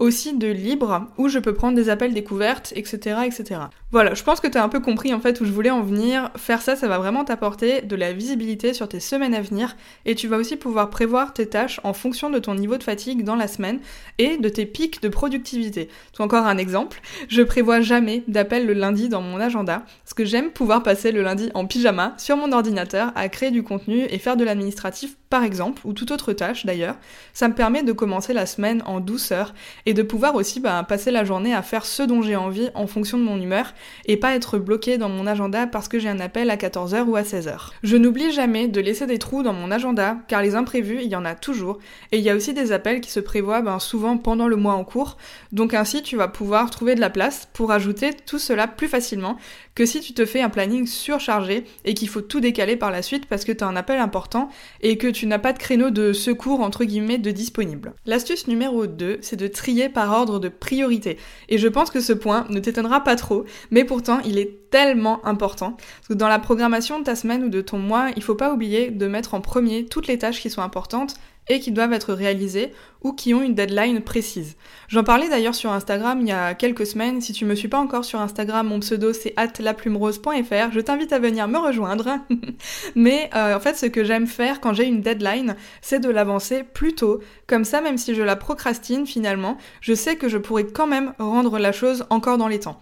aussi 0.00 0.36
de 0.36 0.48
libre 0.48 1.06
où 1.18 1.28
je 1.28 1.38
peux 1.38 1.54
prendre 1.54 1.76
des 1.76 1.90
appels 1.90 2.14
découvertes, 2.14 2.72
etc. 2.74 3.20
etc. 3.24 3.60
Voilà, 3.92 4.14
je 4.14 4.22
pense 4.22 4.40
que 4.40 4.48
tu 4.48 4.56
as 4.56 4.64
un 4.64 4.68
peu 4.68 4.80
compris 4.80 5.12
en 5.12 5.20
fait 5.20 5.40
où 5.40 5.44
je 5.44 5.52
voulais 5.52 5.70
en 5.70 5.82
venir. 5.82 6.30
Faire 6.36 6.62
ça, 6.62 6.74
ça 6.74 6.88
va 6.88 6.98
vraiment 6.98 7.24
t'apporter 7.24 7.82
de 7.82 7.96
la 7.96 8.12
visibilité 8.12 8.72
sur 8.72 8.88
tes 8.88 8.98
semaines 8.98 9.34
à 9.34 9.42
venir 9.42 9.76
et 10.06 10.14
tu 10.14 10.26
vas 10.26 10.38
aussi 10.38 10.56
pouvoir 10.56 10.90
prévoir 10.90 11.34
tes 11.34 11.46
tâches 11.46 11.80
en 11.84 11.92
fonction 11.92 12.30
de 12.30 12.38
ton 12.38 12.54
niveau 12.54 12.78
de 12.78 12.82
fatigue 12.82 13.24
dans 13.24 13.36
la 13.36 13.46
semaine 13.46 13.80
et 14.18 14.38
de 14.38 14.48
tes 14.48 14.64
pics 14.64 15.02
de 15.02 15.08
productivité. 15.08 15.88
Donc 16.16 16.32
encore 16.32 16.46
un 16.46 16.56
exemple, 16.56 17.00
je 17.28 17.42
prévois 17.42 17.80
jamais 17.80 18.24
d'appel 18.26 18.66
le 18.66 18.72
lundi 18.72 19.08
dans 19.08 19.20
mon 19.20 19.38
agenda 19.38 19.82
parce 20.04 20.14
que 20.14 20.24
j'aime 20.24 20.50
pouvoir 20.50 20.82
passer 20.82 21.12
le 21.12 21.22
lundi 21.22 21.50
en 21.52 21.66
pyjama 21.66 22.14
sur 22.16 22.38
mon 22.38 22.52
ordinateur 22.52 23.12
à 23.16 23.28
créer 23.28 23.50
du 23.50 23.62
contenu 23.62 24.06
et 24.08 24.18
faire 24.18 24.36
de 24.36 24.44
l'administratif 24.44 25.16
par 25.30 25.44
exemple, 25.44 25.82
ou 25.86 25.92
toute 25.92 26.10
autre 26.10 26.32
tâche 26.32 26.66
d'ailleurs. 26.66 26.96
Ça 27.32 27.46
me 27.48 27.54
permet 27.54 27.84
de 27.84 27.92
commencer 27.92 28.32
la 28.32 28.46
semaine 28.46 28.82
en 28.84 28.98
douceur 28.98 29.54
de 29.94 30.02
pouvoir 30.02 30.34
aussi 30.34 30.60
bah, 30.60 30.84
passer 30.88 31.10
la 31.10 31.24
journée 31.24 31.54
à 31.54 31.62
faire 31.62 31.84
ce 31.84 32.02
dont 32.02 32.22
j'ai 32.22 32.36
envie 32.36 32.68
en 32.74 32.86
fonction 32.86 33.18
de 33.18 33.22
mon 33.22 33.40
humeur 33.40 33.74
et 34.06 34.16
pas 34.16 34.34
être 34.34 34.58
bloqué 34.58 34.98
dans 34.98 35.08
mon 35.08 35.26
agenda 35.26 35.66
parce 35.66 35.88
que 35.88 35.98
j'ai 35.98 36.08
un 36.08 36.20
appel 36.20 36.50
à 36.50 36.56
14h 36.56 37.04
ou 37.04 37.16
à 37.16 37.22
16h. 37.22 37.70
Je 37.82 37.96
n'oublie 37.96 38.32
jamais 38.32 38.68
de 38.68 38.80
laisser 38.80 39.06
des 39.06 39.18
trous 39.18 39.42
dans 39.42 39.52
mon 39.52 39.70
agenda 39.70 40.18
car 40.28 40.42
les 40.42 40.54
imprévus, 40.54 41.00
il 41.02 41.08
y 41.08 41.16
en 41.16 41.24
a 41.24 41.34
toujours 41.34 41.78
et 42.12 42.18
il 42.18 42.24
y 42.24 42.30
a 42.30 42.36
aussi 42.36 42.54
des 42.54 42.72
appels 42.72 43.00
qui 43.00 43.10
se 43.10 43.20
prévoient 43.20 43.62
ben, 43.62 43.78
souvent 43.78 44.16
pendant 44.16 44.48
le 44.48 44.56
mois 44.56 44.74
en 44.74 44.84
cours. 44.84 45.16
Donc 45.52 45.74
ainsi, 45.74 46.02
tu 46.02 46.16
vas 46.16 46.28
pouvoir 46.28 46.70
trouver 46.70 46.94
de 46.94 47.00
la 47.00 47.10
place 47.10 47.48
pour 47.52 47.72
ajouter 47.72 48.10
tout 48.26 48.38
cela 48.38 48.66
plus 48.66 48.88
facilement 48.88 49.36
que 49.74 49.86
si 49.86 50.00
tu 50.00 50.12
te 50.12 50.26
fais 50.26 50.42
un 50.42 50.50
planning 50.50 50.86
surchargé 50.86 51.64
et 51.84 51.94
qu'il 51.94 52.08
faut 52.08 52.20
tout 52.20 52.40
décaler 52.40 52.76
par 52.76 52.90
la 52.90 53.02
suite 53.02 53.26
parce 53.26 53.44
que 53.44 53.52
tu 53.52 53.64
as 53.64 53.66
un 53.66 53.76
appel 53.76 53.98
important 53.98 54.50
et 54.82 54.98
que 54.98 55.06
tu 55.06 55.26
n'as 55.26 55.38
pas 55.38 55.52
de 55.52 55.58
créneau 55.58 55.90
de 55.90 56.12
secours 56.12 56.60
entre 56.60 56.84
guillemets 56.84 57.18
de 57.18 57.30
disponible. 57.30 57.94
L'astuce 58.06 58.46
numéro 58.46 58.86
2, 58.86 59.18
c'est 59.22 59.36
de 59.36 59.46
trier 59.46 59.79
par 59.88 60.12
ordre 60.12 60.38
de 60.38 60.48
priorité. 60.48 61.16
Et 61.48 61.58
je 61.58 61.68
pense 61.68 61.90
que 61.90 62.00
ce 62.00 62.12
point 62.12 62.46
ne 62.50 62.60
t'étonnera 62.60 63.02
pas 63.02 63.16
trop, 63.16 63.44
mais 63.70 63.84
pourtant 63.84 64.20
il 64.24 64.38
est 64.38 64.70
tellement 64.70 65.24
important. 65.26 65.76
Dans 66.10 66.28
la 66.28 66.38
programmation 66.38 66.98
de 66.98 67.04
ta 67.04 67.16
semaine 67.16 67.44
ou 67.44 67.48
de 67.48 67.60
ton 67.60 67.78
mois, 67.78 68.10
il 68.16 68.22
faut 68.22 68.34
pas 68.34 68.52
oublier 68.52 68.90
de 68.90 69.06
mettre 69.06 69.34
en 69.34 69.40
premier 69.40 69.86
toutes 69.86 70.06
les 70.06 70.18
tâches 70.18 70.40
qui 70.40 70.50
sont 70.50 70.62
importantes 70.62 71.14
et 71.48 71.60
qui 71.60 71.72
doivent 71.72 71.92
être 71.92 72.12
réalisées 72.14 72.72
ou 73.02 73.12
qui 73.12 73.34
ont 73.34 73.42
une 73.42 73.54
deadline 73.54 74.00
précise. 74.00 74.56
J'en 74.88 75.04
parlais 75.04 75.28
d'ailleurs 75.28 75.54
sur 75.54 75.72
Instagram 75.72 76.20
il 76.20 76.28
y 76.28 76.32
a 76.32 76.54
quelques 76.54 76.86
semaines. 76.86 77.20
Si 77.20 77.32
tu 77.32 77.44
me 77.44 77.54
suis 77.54 77.68
pas 77.68 77.78
encore 77.78 78.04
sur 78.04 78.20
Instagram, 78.20 78.68
mon 78.68 78.80
pseudo 78.80 79.12
c'est 79.12 79.34
@laplumerose.fr. 79.58 80.72
Je 80.72 80.80
t'invite 80.80 81.12
à 81.12 81.18
venir 81.18 81.48
me 81.48 81.58
rejoindre. 81.58 82.18
Mais 82.94 83.30
euh, 83.34 83.56
en 83.56 83.60
fait, 83.60 83.76
ce 83.76 83.86
que 83.86 84.04
j'aime 84.04 84.26
faire 84.26 84.60
quand 84.60 84.74
j'ai 84.74 84.86
une 84.86 85.00
deadline, 85.00 85.56
c'est 85.82 86.00
de 86.00 86.08
l'avancer 86.08 86.62
plus 86.62 86.94
tôt. 86.94 87.20
Comme 87.46 87.64
ça, 87.64 87.80
même 87.80 87.98
si 87.98 88.14
je 88.14 88.22
la 88.22 88.36
procrastine 88.36 89.06
finalement, 89.06 89.56
je 89.80 89.94
sais 89.94 90.16
que 90.16 90.28
je 90.28 90.38
pourrais 90.38 90.66
quand 90.66 90.86
même 90.86 91.14
rendre 91.18 91.58
la 91.58 91.72
chose 91.72 92.04
encore 92.10 92.38
dans 92.38 92.48
les 92.48 92.60
temps. 92.60 92.80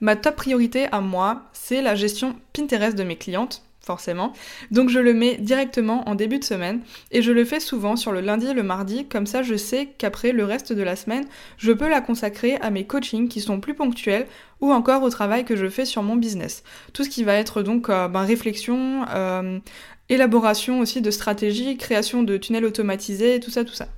Ma 0.00 0.16
top 0.16 0.36
priorité 0.36 0.86
à 0.92 1.00
moi, 1.00 1.42
c'est 1.52 1.82
la 1.82 1.94
gestion 1.94 2.36
Pinterest 2.52 2.96
de 2.96 3.02
mes 3.02 3.16
clientes 3.16 3.67
forcément. 3.88 4.34
Donc 4.70 4.90
je 4.90 4.98
le 4.98 5.14
mets 5.14 5.36
directement 5.36 6.06
en 6.06 6.14
début 6.14 6.38
de 6.38 6.44
semaine 6.44 6.80
et 7.10 7.22
je 7.22 7.32
le 7.32 7.42
fais 7.46 7.58
souvent 7.58 7.96
sur 7.96 8.12
le 8.12 8.20
lundi 8.20 8.46
et 8.48 8.52
le 8.52 8.62
mardi, 8.62 9.06
comme 9.06 9.26
ça 9.26 9.42
je 9.42 9.54
sais 9.54 9.88
qu'après 9.96 10.32
le 10.32 10.44
reste 10.44 10.74
de 10.74 10.82
la 10.82 10.94
semaine, 10.94 11.24
je 11.56 11.72
peux 11.72 11.88
la 11.88 12.02
consacrer 12.02 12.56
à 12.56 12.68
mes 12.68 12.84
coachings 12.84 13.28
qui 13.28 13.40
sont 13.40 13.60
plus 13.60 13.72
ponctuels 13.72 14.26
ou 14.60 14.72
encore 14.72 15.02
au 15.02 15.08
travail 15.08 15.46
que 15.46 15.56
je 15.56 15.70
fais 15.70 15.86
sur 15.86 16.02
mon 16.02 16.16
business. 16.16 16.64
Tout 16.92 17.02
ce 17.02 17.08
qui 17.08 17.24
va 17.24 17.32
être 17.32 17.62
donc 17.62 17.88
euh, 17.88 18.08
ben, 18.08 18.24
réflexion, 18.24 19.06
euh, 19.08 19.58
élaboration 20.10 20.80
aussi 20.80 21.00
de 21.00 21.10
stratégies, 21.10 21.78
création 21.78 22.22
de 22.22 22.36
tunnels 22.36 22.66
automatisés, 22.66 23.40
tout 23.40 23.50
ça, 23.50 23.64
tout 23.64 23.72
ça. 23.72 23.88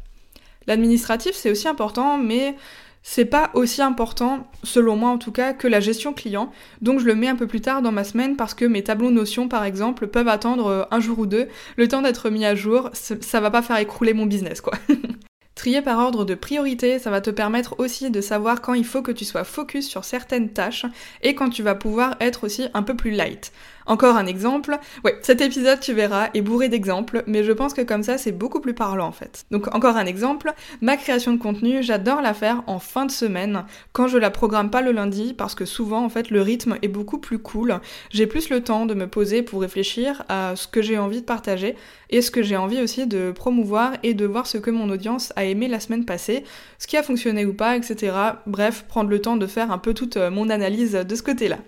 L'administratif 0.68 1.34
c'est 1.34 1.50
aussi 1.50 1.66
important, 1.66 2.16
mais 2.16 2.54
c'est 3.02 3.24
pas 3.24 3.50
aussi 3.54 3.82
important, 3.82 4.50
selon 4.62 4.96
moi 4.96 5.10
en 5.10 5.18
tout 5.18 5.32
cas, 5.32 5.52
que 5.52 5.68
la 5.68 5.80
gestion 5.80 6.12
client. 6.12 6.52
Donc 6.82 7.00
je 7.00 7.06
le 7.06 7.14
mets 7.14 7.28
un 7.28 7.36
peu 7.36 7.46
plus 7.46 7.60
tard 7.60 7.82
dans 7.82 7.92
ma 7.92 8.04
semaine 8.04 8.36
parce 8.36 8.54
que 8.54 8.64
mes 8.64 8.84
tableaux 8.84 9.10
notions, 9.10 9.48
par 9.48 9.64
exemple, 9.64 10.06
peuvent 10.06 10.28
attendre 10.28 10.66
euh, 10.66 10.84
un 10.90 11.00
jour 11.00 11.18
ou 11.18 11.26
deux, 11.26 11.48
le 11.76 11.88
temps 11.88 12.02
d'être 12.02 12.30
mis 12.30 12.44
à 12.44 12.54
jour. 12.54 12.90
Ça 12.92 13.40
va 13.40 13.50
pas 13.50 13.62
faire 13.62 13.78
écrouler 13.78 14.12
mon 14.12 14.26
business, 14.26 14.60
quoi. 14.60 14.74
Trier 15.54 15.82
par 15.82 15.98
ordre 15.98 16.24
de 16.24 16.34
priorité, 16.34 16.98
ça 16.98 17.10
va 17.10 17.20
te 17.20 17.28
permettre 17.28 17.74
aussi 17.78 18.10
de 18.10 18.20
savoir 18.22 18.62
quand 18.62 18.72
il 18.72 18.84
faut 18.84 19.02
que 19.02 19.12
tu 19.12 19.26
sois 19.26 19.44
focus 19.44 19.86
sur 19.86 20.04
certaines 20.04 20.50
tâches 20.50 20.86
et 21.22 21.34
quand 21.34 21.50
tu 21.50 21.62
vas 21.62 21.74
pouvoir 21.74 22.16
être 22.20 22.44
aussi 22.44 22.68
un 22.72 22.82
peu 22.82 22.96
plus 22.96 23.10
light. 23.10 23.52
Encore 23.90 24.16
un 24.16 24.26
exemple. 24.26 24.78
Ouais, 25.04 25.18
cet 25.20 25.40
épisode, 25.40 25.80
tu 25.80 25.94
verras, 25.94 26.28
est 26.32 26.42
bourré 26.42 26.68
d'exemples, 26.68 27.24
mais 27.26 27.42
je 27.42 27.50
pense 27.50 27.74
que 27.74 27.80
comme 27.80 28.04
ça, 28.04 28.18
c'est 28.18 28.30
beaucoup 28.30 28.60
plus 28.60 28.72
parlant 28.72 29.08
en 29.08 29.12
fait. 29.12 29.46
Donc 29.50 29.74
encore 29.74 29.96
un 29.96 30.06
exemple. 30.06 30.52
Ma 30.80 30.96
création 30.96 31.32
de 31.32 31.40
contenu, 31.42 31.82
j'adore 31.82 32.22
la 32.22 32.32
faire 32.32 32.62
en 32.68 32.78
fin 32.78 33.04
de 33.04 33.10
semaine, 33.10 33.64
quand 33.92 34.06
je 34.06 34.16
la 34.16 34.30
programme 34.30 34.70
pas 34.70 34.80
le 34.80 34.92
lundi, 34.92 35.34
parce 35.34 35.56
que 35.56 35.64
souvent, 35.64 36.04
en 36.04 36.08
fait, 36.08 36.30
le 36.30 36.40
rythme 36.40 36.78
est 36.82 36.88
beaucoup 36.88 37.18
plus 37.18 37.40
cool. 37.40 37.80
J'ai 38.10 38.28
plus 38.28 38.48
le 38.48 38.62
temps 38.62 38.86
de 38.86 38.94
me 38.94 39.08
poser 39.08 39.42
pour 39.42 39.60
réfléchir 39.60 40.22
à 40.28 40.54
ce 40.54 40.68
que 40.68 40.82
j'ai 40.82 40.96
envie 40.96 41.22
de 41.22 41.26
partager 41.26 41.74
et 42.10 42.22
ce 42.22 42.30
que 42.30 42.44
j'ai 42.44 42.56
envie 42.56 42.80
aussi 42.80 43.08
de 43.08 43.32
promouvoir 43.32 43.94
et 44.04 44.14
de 44.14 44.24
voir 44.24 44.46
ce 44.46 44.58
que 44.58 44.70
mon 44.70 44.88
audience 44.88 45.32
a 45.34 45.42
aimé 45.46 45.66
la 45.66 45.80
semaine 45.80 46.04
passée, 46.04 46.44
ce 46.78 46.86
qui 46.86 46.96
a 46.96 47.02
fonctionné 47.02 47.44
ou 47.44 47.54
pas, 47.54 47.76
etc. 47.76 48.14
Bref, 48.46 48.84
prendre 48.86 49.10
le 49.10 49.20
temps 49.20 49.36
de 49.36 49.48
faire 49.48 49.72
un 49.72 49.78
peu 49.78 49.94
toute 49.94 50.16
euh, 50.16 50.30
mon 50.30 50.48
analyse 50.48 50.92
de 50.92 51.14
ce 51.16 51.24
côté-là. 51.24 51.58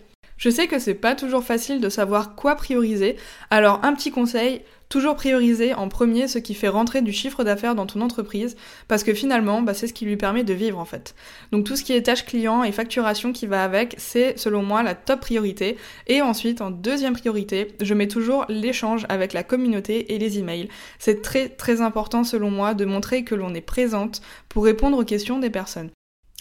Je 0.42 0.50
sais 0.50 0.66
que 0.66 0.80
c'est 0.80 0.94
pas 0.94 1.14
toujours 1.14 1.44
facile 1.44 1.80
de 1.80 1.88
savoir 1.88 2.34
quoi 2.34 2.56
prioriser, 2.56 3.14
alors 3.50 3.78
un 3.84 3.94
petit 3.94 4.10
conseil, 4.10 4.62
toujours 4.88 5.14
prioriser 5.14 5.72
en 5.72 5.88
premier 5.88 6.26
ce 6.26 6.40
qui 6.40 6.54
fait 6.54 6.66
rentrer 6.66 7.00
du 7.00 7.12
chiffre 7.12 7.44
d'affaires 7.44 7.76
dans 7.76 7.86
ton 7.86 8.00
entreprise, 8.00 8.56
parce 8.88 9.04
que 9.04 9.14
finalement, 9.14 9.62
bah, 9.62 9.72
c'est 9.72 9.86
ce 9.86 9.92
qui 9.92 10.04
lui 10.04 10.16
permet 10.16 10.42
de 10.42 10.52
vivre 10.52 10.80
en 10.80 10.84
fait. 10.84 11.14
Donc 11.52 11.64
tout 11.64 11.76
ce 11.76 11.84
qui 11.84 11.92
est 11.92 12.02
tâches 12.02 12.26
clients 12.26 12.64
et 12.64 12.72
facturation 12.72 13.32
qui 13.32 13.46
va 13.46 13.62
avec, 13.62 13.94
c'est 13.98 14.36
selon 14.36 14.64
moi 14.64 14.82
la 14.82 14.96
top 14.96 15.20
priorité. 15.20 15.76
Et 16.08 16.22
ensuite, 16.22 16.60
en 16.60 16.72
deuxième 16.72 17.12
priorité, 17.12 17.68
je 17.80 17.94
mets 17.94 18.08
toujours 18.08 18.44
l'échange 18.48 19.06
avec 19.08 19.34
la 19.34 19.44
communauté 19.44 20.12
et 20.12 20.18
les 20.18 20.40
emails. 20.40 20.68
C'est 20.98 21.22
très 21.22 21.50
très 21.50 21.82
important 21.82 22.24
selon 22.24 22.50
moi 22.50 22.74
de 22.74 22.84
montrer 22.84 23.22
que 23.22 23.36
l'on 23.36 23.54
est 23.54 23.60
présente 23.60 24.22
pour 24.48 24.64
répondre 24.64 24.98
aux 24.98 25.04
questions 25.04 25.38
des 25.38 25.50
personnes. 25.50 25.90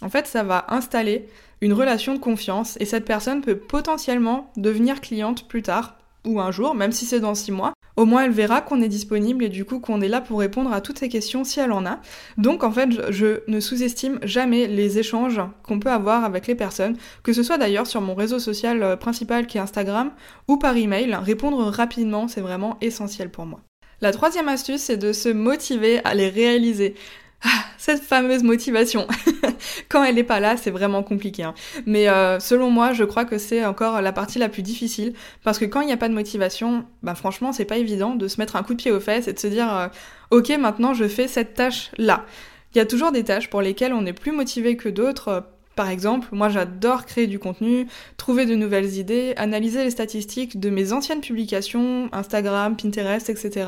En 0.01 0.09
fait, 0.09 0.27
ça 0.27 0.43
va 0.43 0.65
installer 0.69 1.27
une 1.61 1.73
relation 1.73 2.13
de 2.13 2.19
confiance 2.19 2.77
et 2.79 2.85
cette 2.85 3.05
personne 3.05 3.41
peut 3.41 3.55
potentiellement 3.55 4.51
devenir 4.57 4.99
cliente 5.01 5.47
plus 5.47 5.61
tard 5.61 5.97
ou 6.25 6.39
un 6.39 6.51
jour, 6.51 6.75
même 6.75 6.91
si 6.91 7.05
c'est 7.05 7.19
dans 7.19 7.35
six 7.35 7.51
mois. 7.51 7.73
Au 7.97 8.05
moins, 8.05 8.23
elle 8.23 8.31
verra 8.31 8.61
qu'on 8.61 8.81
est 8.81 8.87
disponible 8.87 9.43
et 9.43 9.49
du 9.49 9.65
coup 9.65 9.79
qu'on 9.79 10.01
est 10.01 10.07
là 10.07 10.21
pour 10.21 10.39
répondre 10.39 10.71
à 10.71 10.81
toutes 10.81 10.99
ces 10.99 11.09
questions 11.09 11.43
si 11.43 11.59
elle 11.59 11.71
en 11.71 11.85
a. 11.85 11.99
Donc, 12.37 12.63
en 12.63 12.71
fait, 12.71 12.89
je, 13.11 13.41
ne 13.47 13.59
sous-estime 13.59 14.19
jamais 14.23 14.67
les 14.67 14.97
échanges 14.97 15.41
qu'on 15.63 15.79
peut 15.79 15.91
avoir 15.91 16.23
avec 16.23 16.47
les 16.47 16.55
personnes, 16.55 16.97
que 17.21 17.33
ce 17.33 17.43
soit 17.43 17.57
d'ailleurs 17.57 17.87
sur 17.87 18.01
mon 18.01 18.15
réseau 18.15 18.39
social 18.39 18.81
euh, 18.81 18.95
principal 18.95 19.45
qui 19.45 19.57
est 19.57 19.61
Instagram 19.61 20.11
ou 20.47 20.57
par 20.57 20.77
email. 20.77 21.13
Répondre 21.15 21.65
rapidement, 21.65 22.27
c'est 22.27 22.41
vraiment 22.41 22.77
essentiel 22.81 23.29
pour 23.29 23.45
moi. 23.45 23.61
La 23.99 24.11
troisième 24.11 24.47
astuce, 24.47 24.81
c'est 24.81 24.97
de 24.97 25.13
se 25.13 25.29
motiver 25.29 26.03
à 26.03 26.15
les 26.15 26.29
réaliser. 26.29 26.95
Ah, 27.43 27.65
cette 27.77 28.03
fameuse 28.03 28.43
motivation. 28.43 29.07
Quand 29.89 30.03
elle 30.03 30.15
n'est 30.15 30.23
pas 30.23 30.39
là, 30.39 30.57
c'est 30.57 30.69
vraiment 30.69 31.01
compliqué. 31.01 31.43
Hein. 31.43 31.55
Mais 31.87 32.07
euh, 32.07 32.39
selon 32.39 32.69
moi, 32.69 32.93
je 32.93 33.03
crois 33.03 33.25
que 33.25 33.39
c'est 33.39 33.65
encore 33.65 34.01
la 34.01 34.11
partie 34.11 34.37
la 34.37 34.49
plus 34.49 34.61
difficile 34.61 35.13
parce 35.43 35.57
que 35.57 35.65
quand 35.65 35.81
il 35.81 35.87
n'y 35.87 35.93
a 35.93 35.97
pas 35.97 36.09
de 36.09 36.13
motivation, 36.13 36.85
bah 37.01 37.15
franchement, 37.15 37.51
c'est 37.51 37.65
pas 37.65 37.77
évident 37.77 38.15
de 38.15 38.27
se 38.27 38.39
mettre 38.39 38.55
un 38.55 38.63
coup 38.63 38.75
de 38.75 38.81
pied 38.81 38.91
aux 38.91 38.99
fesses 38.99 39.27
et 39.27 39.33
de 39.33 39.39
se 39.39 39.47
dire 39.47 39.75
euh, 39.75 39.87
OK, 40.29 40.49
maintenant 40.59 40.93
je 40.93 41.07
fais 41.07 41.27
cette 41.27 41.55
tâche 41.55 41.91
là. 41.97 42.25
Il 42.73 42.77
y 42.77 42.81
a 42.81 42.85
toujours 42.85 43.11
des 43.11 43.23
tâches 43.23 43.49
pour 43.49 43.61
lesquelles 43.61 43.93
on 43.93 44.05
est 44.05 44.13
plus 44.13 44.31
motivé 44.31 44.77
que 44.77 44.87
d'autres. 44.87 45.45
Par 45.75 45.89
exemple, 45.89 46.27
moi 46.31 46.49
j'adore 46.49 47.05
créer 47.05 47.27
du 47.27 47.39
contenu, 47.39 47.87
trouver 48.17 48.45
de 48.45 48.55
nouvelles 48.55 48.97
idées, 48.97 49.33
analyser 49.37 49.83
les 49.83 49.89
statistiques 49.89 50.59
de 50.59 50.69
mes 50.69 50.93
anciennes 50.93 51.21
publications, 51.21 52.09
Instagram, 52.11 52.75
Pinterest, 52.75 53.29
etc 53.29 53.65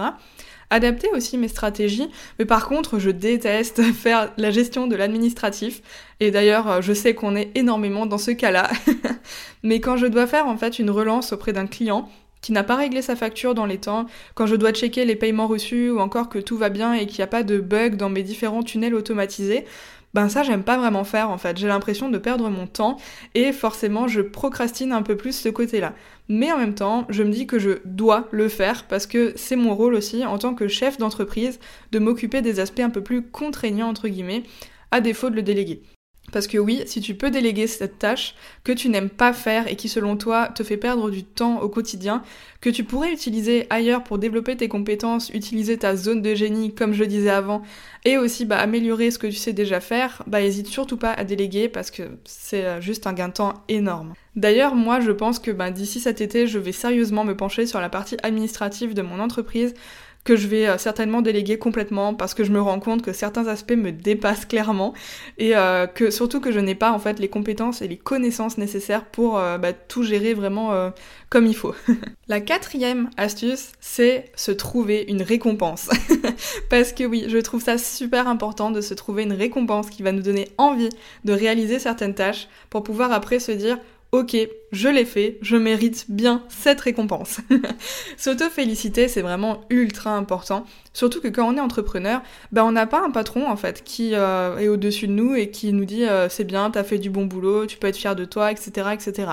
adapter 0.70 1.10
aussi 1.14 1.38
mes 1.38 1.48
stratégies, 1.48 2.10
mais 2.40 2.46
par 2.46 2.68
contre, 2.68 3.00
je 3.00 3.10
déteste 3.10 3.82
faire 3.94 4.32
la 4.38 4.52
gestion 4.52 4.88
de 4.88 4.96
l'administratif. 4.96 5.82
Et 6.20 6.32
d'ailleurs, 6.32 6.70
euh, 6.70 6.82
je 6.82 6.94
sais 6.94 7.14
qu'on 7.14 7.36
est 7.36 7.52
énormément 7.56 8.06
dans 8.06 8.18
ce 8.18 8.32
cas-là. 8.32 8.70
mais 9.64 9.80
quand 9.80 9.98
je 9.98 10.08
dois 10.08 10.28
faire 10.28 10.48
en 10.48 10.58
fait 10.58 10.80
une 10.80 10.90
relance 10.90 11.34
auprès 11.34 11.54
d'un 11.54 11.68
client, 11.68 12.10
qui 12.42 12.52
n'a 12.52 12.64
pas 12.64 12.76
réglé 12.76 13.02
sa 13.02 13.16
facture 13.16 13.56
dans 13.56 13.66
les 13.66 13.78
temps, 13.78 14.06
quand 14.36 14.46
je 14.46 14.56
dois 14.56 14.74
checker 14.74 15.06
les 15.06 15.16
paiements 15.16 15.48
reçus 15.48 15.90
ou 15.90 16.00
encore 16.00 16.28
que 16.28 16.40
tout 16.40 16.58
va 16.58 16.70
bien 16.70 16.94
et 16.94 17.08
qu'il 17.08 17.20
n'y 17.20 17.24
a 17.24 17.28
pas 17.28 17.42
de 17.42 17.58
bug 17.58 17.96
dans 17.96 18.10
mes 18.10 18.22
différents 18.22 18.64
tunnels 18.64 18.94
automatisés, 18.94 19.66
ben 20.14 20.30
ça 20.30 20.44
j'aime 20.44 20.64
pas 20.64 20.78
vraiment 20.78 21.04
faire 21.04 21.30
en 21.30 21.38
fait. 21.38 21.58
J'ai 21.58 21.68
l'impression 21.68 22.10
de 22.10 22.18
perdre 22.18 22.50
mon 22.50 22.68
temps 22.68 22.98
et 23.36 23.52
forcément 23.52 24.08
je 24.08 24.22
procrastine 24.22 24.92
un 24.92 25.02
peu 25.02 25.18
plus 25.18 25.36
ce 25.36 25.50
côté-là. 25.50 25.94
Mais 26.30 26.52
en 26.52 26.58
même 26.58 26.76
temps, 26.76 27.06
je 27.10 27.24
me 27.24 27.32
dis 27.32 27.48
que 27.48 27.60
je 27.60 27.80
dois 27.86 28.28
le 28.32 28.48
faire 28.48 28.86
parce 28.86 29.08
que 29.08 29.34
c'est 29.36 29.56
mon 29.56 29.76
rôle 29.76 29.94
aussi 29.94 30.26
en 30.26 30.38
tant 30.38 30.56
que 30.56 30.68
chef 30.68 30.98
d'entreprise 30.98 31.60
de 31.92 32.00
m'occuper 32.00 32.42
des 32.42 32.60
aspects 32.60 32.80
un 32.80 32.90
peu 32.90 33.02
plus 33.02 33.24
contraignants 33.24 33.90
entre 33.90 34.08
guillemets, 34.08 34.44
à 34.92 35.02
défaut 35.02 35.30
de 35.30 35.36
le 35.36 35.42
déléguer. 35.42 35.82
Parce 36.34 36.48
que 36.48 36.58
oui, 36.58 36.82
si 36.88 37.00
tu 37.00 37.14
peux 37.14 37.30
déléguer 37.30 37.68
cette 37.68 38.00
tâche 38.00 38.36
que 38.64 38.72
tu 38.72 38.90
n'aimes 38.90 39.12
pas 39.12 39.34
faire 39.34 39.72
et 39.72 39.76
qui 39.76 39.88
selon 39.88 40.18
toi 40.18 40.48
te 40.48 40.64
fait 40.64 40.78
perdre 40.78 41.12
du 41.12 41.24
temps 41.24 41.62
au 41.62 41.70
quotidien, 41.70 42.24
que 42.60 42.72
tu 42.72 42.84
pourrais 42.84 43.14
utiliser 43.14 43.68
ailleurs 43.70 44.04
pour 44.04 44.18
développer 44.18 44.58
tes 44.58 44.68
compétences, 44.68 45.30
utiliser 45.30 45.78
ta 45.78 45.96
zone 45.96 46.24
de 46.24 46.34
génie 46.34 46.74
comme 46.74 46.94
je 46.94 47.04
disais 47.04 47.30
avant, 47.30 47.62
et 48.04 48.18
aussi 48.18 48.46
bah, 48.46 48.58
améliorer 48.58 49.12
ce 49.12 49.20
que 49.20 49.28
tu 49.28 49.34
sais 49.34 49.54
déjà 49.54 49.80
faire, 49.80 50.24
bah 50.26 50.42
hésite 50.42 50.68
surtout 50.68 50.98
pas 50.98 51.12
à 51.12 51.24
déléguer 51.24 51.70
parce 51.70 51.92
que 51.92 52.04
c'est 52.26 52.66
euh, 52.66 52.82
juste 52.82 53.06
un 53.06 53.14
gain 53.14 53.28
de 53.28 53.34
temps 53.34 53.54
énorme. 53.70 54.14
D'ailleurs, 54.36 54.74
moi 54.74 55.00
je 55.00 55.12
pense 55.12 55.38
que 55.38 55.52
bah, 55.52 55.70
d'ici 55.70 56.00
cet 56.00 56.20
été, 56.20 56.48
je 56.48 56.58
vais 56.58 56.72
sérieusement 56.72 57.24
me 57.26 57.38
pencher 57.38 57.68
sur 57.68 57.80
la 57.80 57.90
partie 57.90 58.18
administrative 58.24 58.96
de 58.96 59.04
mon 59.04 59.20
entreprise 59.20 59.76
que 60.24 60.36
je 60.36 60.48
vais 60.48 60.68
euh, 60.68 60.78
certainement 60.78 61.22
déléguer 61.22 61.58
complètement 61.58 62.14
parce 62.14 62.34
que 62.34 62.44
je 62.44 62.52
me 62.52 62.62
rends 62.62 62.80
compte 62.80 63.02
que 63.02 63.14
certains 63.14 63.48
aspects 63.48 63.74
me 63.74 63.92
dépassent 63.92 64.46
clairement 64.46 64.94
et 65.38 65.56
euh, 65.56 65.88
que 65.88 66.12
surtout 66.12 66.40
que 66.40 66.52
je 66.52 66.60
n'ai 66.60 66.76
pas 66.76 66.92
en 66.92 67.00
fait 67.00 67.20
les 67.20 67.28
compétences 67.28 67.82
et 67.82 67.88
les 67.88 67.98
connaissances 67.98 68.58
nécessaires 68.58 69.06
pour 69.06 69.38
euh, 69.38 69.58
bah, 69.58 69.74
tout 69.74 70.04
gérer 70.04 70.34
vraiment 70.34 70.92
comme 71.30 71.46
il 71.46 71.56
faut. 71.56 71.76
La 72.28 72.40
quatrième 72.40 73.10
astuce, 73.18 73.72
c'est 73.80 74.32
se 74.36 74.52
trouver 74.52 75.06
une 75.08 75.22
récompense. 75.22 75.90
parce 76.70 76.94
que 76.94 77.04
oui, 77.04 77.26
je 77.28 77.38
trouve 77.38 77.62
ça 77.62 77.78
super 77.78 78.28
important 78.28 78.72
de 78.72 78.82
se 78.82 78.94
trouver 78.94 79.24
une 79.24 79.34
récompense 79.34 79.90
qui 79.90 80.04
va 80.04 80.12
nous 80.12 80.22
donner 80.22 80.50
envie 80.58 80.90
de 81.26 81.34
réaliser 81.34 81.80
certaines 81.80 82.16
tâches 82.16 82.48
pour 82.70 82.84
pouvoir 82.84 83.12
après 83.12 83.40
se 83.40 83.52
dire 83.52 83.78
ok, 84.14 84.38
je 84.72 84.90
l'ai 84.90 85.06
fait, 85.06 85.40
je 85.42 85.58
mérite 85.58 86.06
bien 86.08 86.44
cette 86.48 86.80
récompense. 86.80 87.42
S'auto-féliciter, 88.18 89.08
c'est 89.08 89.24
vraiment 89.24 89.62
ultra 89.72 90.12
important. 90.12 90.66
Surtout 90.94 91.20
que 91.20 91.28
quand 91.28 91.52
on 91.52 91.58
est 91.58 91.60
entrepreneur, 91.60 92.22
ben 92.52 92.64
on 92.64 92.72
n'a 92.72 92.86
pas 92.86 93.04
un 93.04 93.10
patron 93.10 93.50
en 93.50 93.58
fait 93.58 93.84
qui 93.84 94.12
euh, 94.14 94.60
est 94.60 94.68
au-dessus 94.68 95.08
de 95.08 95.14
nous 95.14 95.34
et 95.34 95.50
qui 95.50 95.74
nous 95.74 95.86
dit 95.86 96.06
euh, 96.06 96.30
c'est 96.30 96.44
bien, 96.44 96.70
t'as 96.70 96.84
fait 96.84 97.00
du 97.00 97.10
bon 97.10 97.26
boulot, 97.26 97.66
tu 97.66 97.78
peux 97.78 97.88
être 97.88 97.98
fier 97.98 98.16
de 98.16 98.24
toi, 98.24 98.52
etc. 98.52 98.90
etc. 98.94 99.32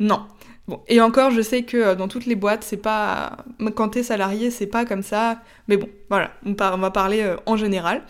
Non. 0.00 0.22
Bon, 0.66 0.80
et 0.88 1.00
encore, 1.00 1.30
je 1.30 1.40
sais 1.40 1.62
que 1.62 1.76
euh, 1.76 1.94
dans 1.94 2.08
toutes 2.08 2.26
les 2.26 2.34
boîtes, 2.34 2.64
c'est 2.64 2.76
pas. 2.76 3.36
Quand 3.76 3.90
t'es 3.90 4.02
salarié, 4.02 4.50
c'est 4.50 4.66
pas 4.66 4.84
comme 4.84 5.04
ça. 5.04 5.42
Mais 5.68 5.76
bon, 5.76 5.88
voilà, 6.10 6.32
on, 6.44 6.54
va 6.54 6.90
parler 6.90 7.36
en 7.46 7.56
général. 7.56 8.02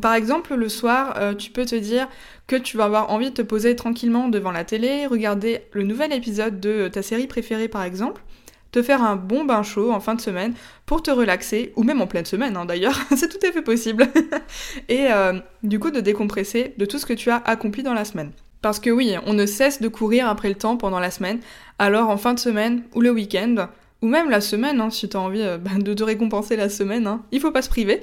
Par 0.00 0.14
exemple, 0.14 0.54
le 0.54 0.68
soir, 0.68 1.14
euh, 1.16 1.34
tu 1.34 1.50
peux 1.50 1.64
te 1.64 1.74
dire 1.74 2.08
que 2.46 2.56
tu 2.56 2.76
vas 2.76 2.84
avoir 2.84 3.10
envie 3.10 3.30
de 3.30 3.34
te 3.34 3.42
poser 3.42 3.74
tranquillement 3.74 4.28
devant 4.28 4.52
la 4.52 4.64
télé, 4.64 5.06
regarder 5.06 5.62
le 5.72 5.82
nouvel 5.82 6.12
épisode 6.12 6.60
de 6.60 6.88
ta 6.88 7.02
série 7.02 7.26
préférée 7.26 7.68
par 7.68 7.82
exemple, 7.82 8.22
te 8.70 8.82
faire 8.82 9.02
un 9.02 9.16
bon 9.16 9.44
bain 9.44 9.64
chaud 9.64 9.92
en 9.92 9.98
fin 9.98 10.14
de 10.14 10.20
semaine 10.20 10.54
pour 10.86 11.02
te 11.02 11.10
relaxer, 11.10 11.72
ou 11.74 11.82
même 11.82 12.00
en 12.00 12.06
pleine 12.06 12.24
semaine 12.24 12.56
hein, 12.56 12.66
d'ailleurs, 12.66 12.96
c'est 13.16 13.28
tout 13.28 13.44
à 13.44 13.50
fait 13.50 13.62
possible, 13.62 14.06
et 14.88 15.10
euh, 15.10 15.40
du 15.64 15.80
coup 15.80 15.90
de 15.90 16.00
décompresser 16.00 16.74
de 16.78 16.84
tout 16.84 16.98
ce 16.98 17.06
que 17.06 17.12
tu 17.12 17.30
as 17.30 17.42
accompli 17.44 17.82
dans 17.82 17.94
la 17.94 18.04
semaine. 18.04 18.30
Parce 18.62 18.78
que 18.78 18.90
oui, 18.90 19.14
on 19.26 19.32
ne 19.32 19.46
cesse 19.46 19.80
de 19.80 19.88
courir 19.88 20.28
après 20.28 20.50
le 20.50 20.54
temps 20.54 20.76
pendant 20.76 21.00
la 21.00 21.10
semaine, 21.10 21.40
alors 21.78 22.10
en 22.10 22.16
fin 22.16 22.34
de 22.34 22.38
semaine 22.38 22.84
ou 22.94 23.00
le 23.00 23.10
week-end, 23.10 23.68
ou 24.02 24.06
même 24.06 24.30
la 24.30 24.40
semaine, 24.40 24.80
hein, 24.80 24.90
si 24.90 25.08
tu 25.08 25.16
as 25.16 25.20
envie 25.20 25.42
euh, 25.42 25.58
de 25.78 25.94
te 25.94 26.02
récompenser 26.02 26.56
la 26.56 26.68
semaine, 26.68 27.06
hein, 27.06 27.22
il 27.32 27.40
faut 27.40 27.52
pas 27.52 27.62
se 27.62 27.68
priver. 27.68 28.02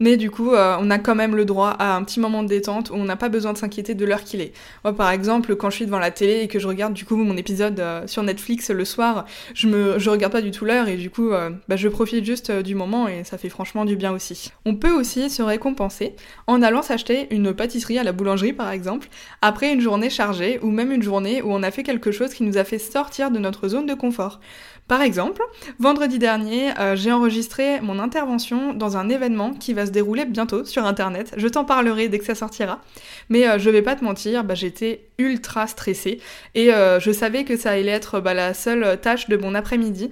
Mais 0.00 0.16
du 0.16 0.30
coup, 0.30 0.52
euh, 0.52 0.76
on 0.80 0.90
a 0.90 0.98
quand 0.98 1.14
même 1.14 1.34
le 1.34 1.44
droit 1.44 1.70
à 1.70 1.96
un 1.96 2.04
petit 2.04 2.20
moment 2.20 2.42
de 2.42 2.48
détente 2.48 2.90
où 2.90 2.94
on 2.94 3.04
n'a 3.04 3.16
pas 3.16 3.28
besoin 3.28 3.52
de 3.52 3.58
s'inquiéter 3.58 3.94
de 3.94 4.04
l'heure 4.04 4.24
qu'il 4.24 4.40
est. 4.40 4.52
Moi, 4.84 4.94
par 4.94 5.10
exemple, 5.10 5.56
quand 5.56 5.70
je 5.70 5.76
suis 5.76 5.86
devant 5.86 5.98
la 5.98 6.10
télé 6.10 6.40
et 6.40 6.48
que 6.48 6.58
je 6.58 6.68
regarde 6.68 6.94
du 6.94 7.04
coup 7.04 7.16
mon 7.16 7.36
épisode 7.36 7.80
euh, 7.80 8.06
sur 8.06 8.22
Netflix 8.22 8.70
le 8.70 8.84
soir, 8.84 9.26
je 9.54 9.66
me, 9.66 9.96
regarde 10.08 10.32
pas 10.32 10.40
du 10.40 10.50
tout 10.50 10.64
l'heure 10.64 10.88
et 10.88 10.96
du 10.96 11.10
coup, 11.10 11.30
euh, 11.30 11.50
bah, 11.68 11.76
je 11.76 11.88
profite 11.88 12.24
juste 12.24 12.50
du 12.50 12.74
moment 12.74 13.08
et 13.08 13.24
ça 13.24 13.38
fait 13.38 13.48
franchement 13.48 13.84
du 13.84 13.96
bien 13.96 14.12
aussi. 14.12 14.52
On 14.64 14.74
peut 14.74 14.92
aussi 14.92 15.30
se 15.30 15.42
récompenser 15.42 16.14
en 16.46 16.62
allant 16.62 16.82
s'acheter 16.82 17.26
une 17.30 17.52
pâtisserie 17.52 17.98
à 17.98 18.04
la 18.04 18.12
boulangerie 18.12 18.52
par 18.52 18.70
exemple, 18.70 19.08
après 19.42 19.72
une 19.72 19.80
journée 19.80 20.10
chargée 20.10 20.58
ou 20.62 20.70
même 20.70 20.92
une 20.92 21.02
journée 21.02 21.42
où 21.42 21.52
on 21.52 21.62
a 21.62 21.70
fait 21.70 21.82
quelque 21.82 22.12
chose 22.12 22.32
qui 22.32 22.44
nous 22.44 22.56
a 22.56 22.64
fait 22.64 22.78
sortir 22.78 23.30
de 23.30 23.38
notre 23.38 23.68
zone 23.68 23.86
de 23.86 23.94
confort. 23.94 24.40
Par 24.88 25.02
exemple, 25.02 25.42
vendredi 25.78 26.18
dernier, 26.18 26.70
euh, 26.80 26.96
j'ai 26.96 27.12
enregistré 27.12 27.78
mon 27.82 27.98
intervention 27.98 28.72
dans 28.72 28.96
un 28.96 29.10
événement 29.10 29.52
qui 29.52 29.74
va 29.74 29.84
se 29.84 29.90
dérouler 29.90 30.24
bientôt 30.24 30.64
sur 30.64 30.86
internet. 30.86 31.34
Je 31.36 31.46
t'en 31.46 31.66
parlerai 31.66 32.08
dès 32.08 32.18
que 32.18 32.24
ça 32.24 32.34
sortira. 32.34 32.80
Mais 33.28 33.46
euh, 33.46 33.58
je 33.58 33.68
vais 33.68 33.82
pas 33.82 33.96
te 33.96 34.02
mentir, 34.02 34.44
bah, 34.44 34.54
j'étais 34.54 35.10
ultra 35.18 35.66
stressée 35.66 36.20
et 36.54 36.72
euh, 36.72 37.00
je 37.00 37.12
savais 37.12 37.44
que 37.44 37.58
ça 37.58 37.72
allait 37.72 37.88
être 37.88 38.20
bah, 38.20 38.32
la 38.32 38.54
seule 38.54 38.98
tâche 38.98 39.28
de 39.28 39.36
mon 39.36 39.54
après-midi 39.54 40.10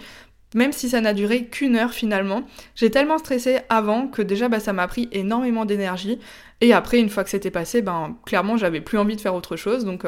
même 0.55 0.73
si 0.73 0.89
ça 0.89 1.01
n'a 1.01 1.13
duré 1.13 1.47
qu'une 1.47 1.77
heure 1.77 1.93
finalement. 1.93 2.45
J'ai 2.77 2.91
tellement 2.91 3.19
stressé 3.19 3.59
avant 3.69 4.07
que 4.07 4.23
déjà 4.23 4.49
bah, 4.49 4.61
ça 4.61 4.73
m'a 4.73 4.87
pris 4.87 5.09
énormément 5.13 5.65
d'énergie. 5.65 6.19
Et 6.63 6.73
après, 6.73 6.99
une 6.99 7.11
fois 7.11 7.25
que 7.25 7.31
c'était 7.31 7.51
passé, 7.51 7.83
ben 7.83 8.17
clairement 8.25 8.57
j'avais 8.57 8.81
plus 8.81 8.97
envie 8.97 9.17
de 9.17 9.21
faire 9.21 9.35
autre 9.35 9.57
chose. 9.57 9.85
Donc 9.85 10.05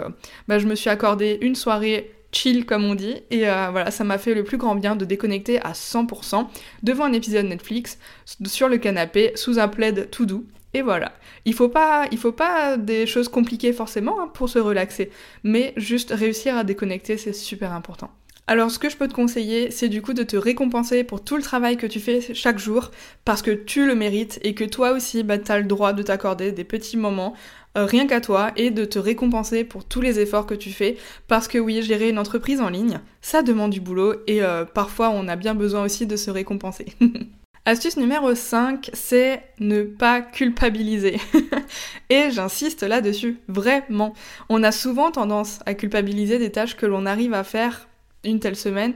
je 0.49 0.67
me 0.67 0.75
suis 0.75 0.89
accordé 0.89 1.39
une 1.43 1.55
soirée 1.55 2.18
chill 2.33 2.67
comme 2.67 2.85
on 2.85 2.95
dit 2.95 3.17
et 3.31 3.49
euh, 3.49 3.69
voilà 3.71 3.91
ça 3.91 4.05
m'a 4.05 4.19
fait 4.19 4.35
le 4.35 4.45
plus 4.45 4.59
grand 4.59 4.75
bien 4.75 4.97
de 4.97 5.05
déconnecter 5.05 5.61
à 5.61 5.73
100% 5.73 6.47
devant 6.83 7.05
un 7.05 7.13
épisode 7.13 7.47
Netflix 7.47 7.99
sur 8.47 8.69
le 8.69 8.79
canapé 8.79 9.33
sous 9.35 9.59
un 9.59 9.69
plaid 9.69 10.11
tout 10.11 10.27
doux 10.27 10.47
et 10.75 10.83
voilà. 10.83 11.13
Il 11.45 11.55
faut 11.55 11.69
pas, 11.69 12.07
il 12.13 12.19
faut 12.19 12.33
pas 12.33 12.77
des 12.77 13.07
choses 13.07 13.29
compliquées 13.29 13.73
forcément 13.73 14.21
hein, 14.21 14.29
pour 14.33 14.49
se 14.49 14.59
relaxer, 14.59 15.11
mais 15.43 15.73
juste 15.77 16.11
réussir 16.11 16.57
à 16.57 16.65
déconnecter, 16.65 17.17
c'est 17.17 17.33
super 17.33 17.73
important. 17.73 18.11
Alors 18.49 18.71
ce 18.71 18.79
que 18.79 18.89
je 18.89 18.97
peux 18.97 19.09
te 19.09 19.13
conseiller, 19.13 19.71
c'est 19.71 19.91
du 19.91 20.01
coup 20.01 20.15
de 20.15 20.23
te 20.23 20.35
récompenser 20.35 21.05
pour 21.05 21.23
tout 21.23 21.37
le 21.37 21.43
travail 21.43 21.77
que 21.77 21.87
tu 21.87 22.01
fais 22.01 22.33
chaque 22.33 22.59
jour, 22.59 22.93
parce 23.27 23.43
que 23.43 23.51
tu 23.51 23.87
le 23.87 23.95
mérites 23.95 24.41
et 24.43 24.55
que 24.55 24.65
toi 24.65 24.93
aussi, 24.93 25.23
bah, 25.23 25.37
tu 25.37 25.53
le 25.53 25.65
droit 25.65 25.93
de 25.93 26.03
t'accorder 26.03 26.51
des 26.51 26.65
petits 26.65 26.97
moments 26.97 27.35
euh, 27.77 27.85
rien 27.85 28.07
qu'à 28.07 28.23
toi 28.23 28.53
et 28.57 28.71
de 28.71 28.87
te 28.87 28.99
récompenser 28.99 29.65
pour 29.65 29.85
tous 29.85 30.01
les 30.01 30.19
efforts 30.19 30.47
que 30.47 30.55
tu 30.55 30.71
fais, 30.71 30.97
parce 31.27 31.47
que 31.47 31.59
oui, 31.59 31.83
gérer 31.83 32.09
une 32.09 32.19
entreprise 32.19 32.63
en 32.63 32.71
ligne, 32.71 33.01
ça 33.21 33.43
demande 33.43 33.71
du 33.71 33.83
boulot 33.83 34.15
et 34.27 34.43
euh, 34.43 34.65
parfois 34.65 35.11
on 35.11 35.29
a 35.29 35.37
bien 35.37 35.55
besoin 35.55 35.85
aussi 35.85 36.07
de 36.07 36.17
se 36.17 36.31
récompenser. 36.31 36.87
Astuce 37.67 37.99
numéro 37.99 38.35
5, 38.35 38.89
c'est 38.95 39.43
ne 39.61 39.83
pas 39.83 40.23
culpabiliser. 40.23 41.19
et 42.09 42.31
j'insiste 42.31 42.83
là-dessus, 42.83 43.41
vraiment. 43.47 44.15
On 44.49 44.63
a 44.63 44.73
souvent 44.73 45.11
tendance 45.11 45.61
à 45.67 45.75
culpabiliser 45.75 46.39
des 46.39 46.51
tâches 46.51 46.77
que 46.77 46.87
l'on 46.87 47.05
arrive 47.05 47.35
à 47.35 47.45
faire 47.45 47.88
une 48.25 48.41
telle 48.41 48.57
semaine 48.57 48.95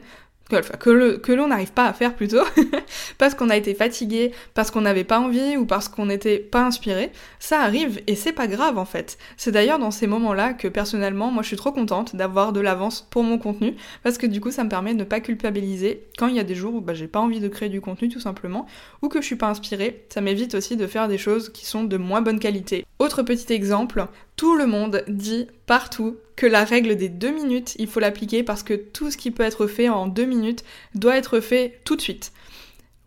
que, 0.60 1.32
l'on 1.32 1.48
n'arrive 1.48 1.72
pas 1.72 1.86
à 1.86 1.92
faire 1.92 2.14
plutôt, 2.14 2.42
parce 3.18 3.34
qu'on 3.34 3.50
a 3.50 3.56
été 3.56 3.74
fatigué, 3.74 4.32
parce 4.54 4.70
qu'on 4.70 4.82
n'avait 4.82 5.04
pas 5.04 5.20
envie 5.20 5.56
ou 5.56 5.66
parce 5.66 5.88
qu'on 5.88 6.06
n'était 6.06 6.38
pas 6.38 6.64
inspiré, 6.64 7.10
ça 7.38 7.60
arrive 7.60 8.00
et 8.06 8.14
c'est 8.14 8.32
pas 8.32 8.46
grave 8.46 8.78
en 8.78 8.84
fait. 8.84 9.18
C'est 9.36 9.52
d'ailleurs 9.52 9.78
dans 9.78 9.90
ces 9.90 10.06
moments-là 10.06 10.52
que 10.52 10.68
personnellement, 10.68 11.30
moi 11.30 11.42
je 11.42 11.48
suis 11.48 11.56
trop 11.56 11.72
contente 11.72 12.16
d'avoir 12.16 12.52
de 12.52 12.60
l'avance 12.60 13.06
pour 13.10 13.22
mon 13.22 13.38
contenu, 13.38 13.76
parce 14.02 14.18
que 14.18 14.26
du 14.26 14.40
coup 14.40 14.50
ça 14.50 14.64
me 14.64 14.68
permet 14.68 14.94
de 14.94 15.00
ne 15.00 15.04
pas 15.04 15.20
culpabiliser 15.20 16.04
quand 16.18 16.28
il 16.28 16.36
y 16.36 16.40
a 16.40 16.44
des 16.44 16.54
jours 16.54 16.74
où 16.74 16.80
bah, 16.80 16.94
j'ai 16.94 17.08
pas 17.08 17.20
envie 17.20 17.40
de 17.40 17.48
créer 17.48 17.68
du 17.68 17.80
contenu 17.80 18.08
tout 18.08 18.20
simplement, 18.20 18.66
ou 19.00 19.08
que 19.08 19.20
je 19.20 19.26
suis 19.26 19.36
pas 19.36 19.48
inspirée, 19.48 20.06
ça 20.10 20.20
m'évite 20.20 20.54
aussi 20.54 20.76
de 20.76 20.86
faire 20.86 21.08
des 21.08 21.18
choses 21.18 21.50
qui 21.50 21.66
sont 21.66 21.84
de 21.84 21.96
moins 21.96 22.20
bonne 22.20 22.38
qualité. 22.38 22.84
Autre 22.98 23.22
petit 23.22 23.52
exemple, 23.52 24.06
tout 24.36 24.56
le 24.56 24.66
monde 24.66 25.04
dit 25.08 25.46
partout 25.66 26.16
que 26.36 26.46
la 26.46 26.64
règle 26.64 26.96
des 26.96 27.08
deux 27.08 27.30
minutes, 27.30 27.74
il 27.78 27.86
faut 27.86 28.00
l'appliquer 28.00 28.42
parce 28.42 28.62
que 28.62 28.74
tout 28.74 29.10
ce 29.10 29.16
qui 29.16 29.30
peut 29.30 29.42
être 29.42 29.66
fait 29.66 29.88
en 29.88 30.06
deux 30.06 30.24
minutes 30.24 30.64
doit 30.94 31.16
être 31.16 31.40
fait 31.40 31.80
tout 31.84 31.96
de 31.96 32.00
suite. 32.00 32.32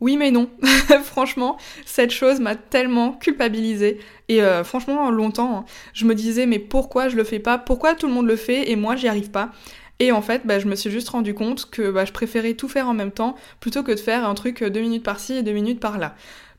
Oui 0.01 0.17
mais 0.17 0.29
non, 0.29 0.49
franchement, 1.03 1.57
cette 1.85 2.11
chose 2.11 2.39
m'a 2.39 2.55
tellement 2.55 3.13
culpabilisée 3.13 3.99
et 4.27 4.41
euh, 4.41 4.63
franchement 4.63 5.09
longtemps, 5.09 5.59
hein, 5.59 5.65
je 5.93 6.05
me 6.05 6.13
disais 6.13 6.45
mais 6.45 6.59
pourquoi 6.59 7.07
je 7.07 7.15
le 7.15 7.23
fais 7.23 7.39
pas, 7.39 7.57
pourquoi 7.57 7.95
tout 7.95 8.07
le 8.07 8.13
monde 8.13 8.27
le 8.27 8.35
fait 8.35 8.69
et 8.69 8.75
moi 8.75 8.95
j'y 8.95 9.07
arrive 9.07 9.31
pas? 9.31 9.51
Et 9.99 10.11
en 10.11 10.21
fait, 10.21 10.41
bah, 10.45 10.59
je 10.59 10.67
me 10.67 10.75
suis 10.75 10.91
juste 10.91 11.07
rendu 11.09 11.33
compte 11.33 11.69
que 11.69 11.89
bah, 11.89 12.03
je 12.03 12.11
préférais 12.11 12.53
tout 12.53 12.67
faire 12.67 12.89
en 12.89 12.93
même 12.93 13.11
temps 13.11 13.35
plutôt 13.61 13.81
que 13.81 13.93
de 13.93 13.99
faire 13.99 14.27
un 14.27 14.33
truc 14.33 14.61
deux 14.63 14.81
minutes 14.81 15.03
par-ci 15.03 15.33
et 15.33 15.43
deux 15.43 15.53
minutes 15.53 15.79
par-là. 15.79 16.15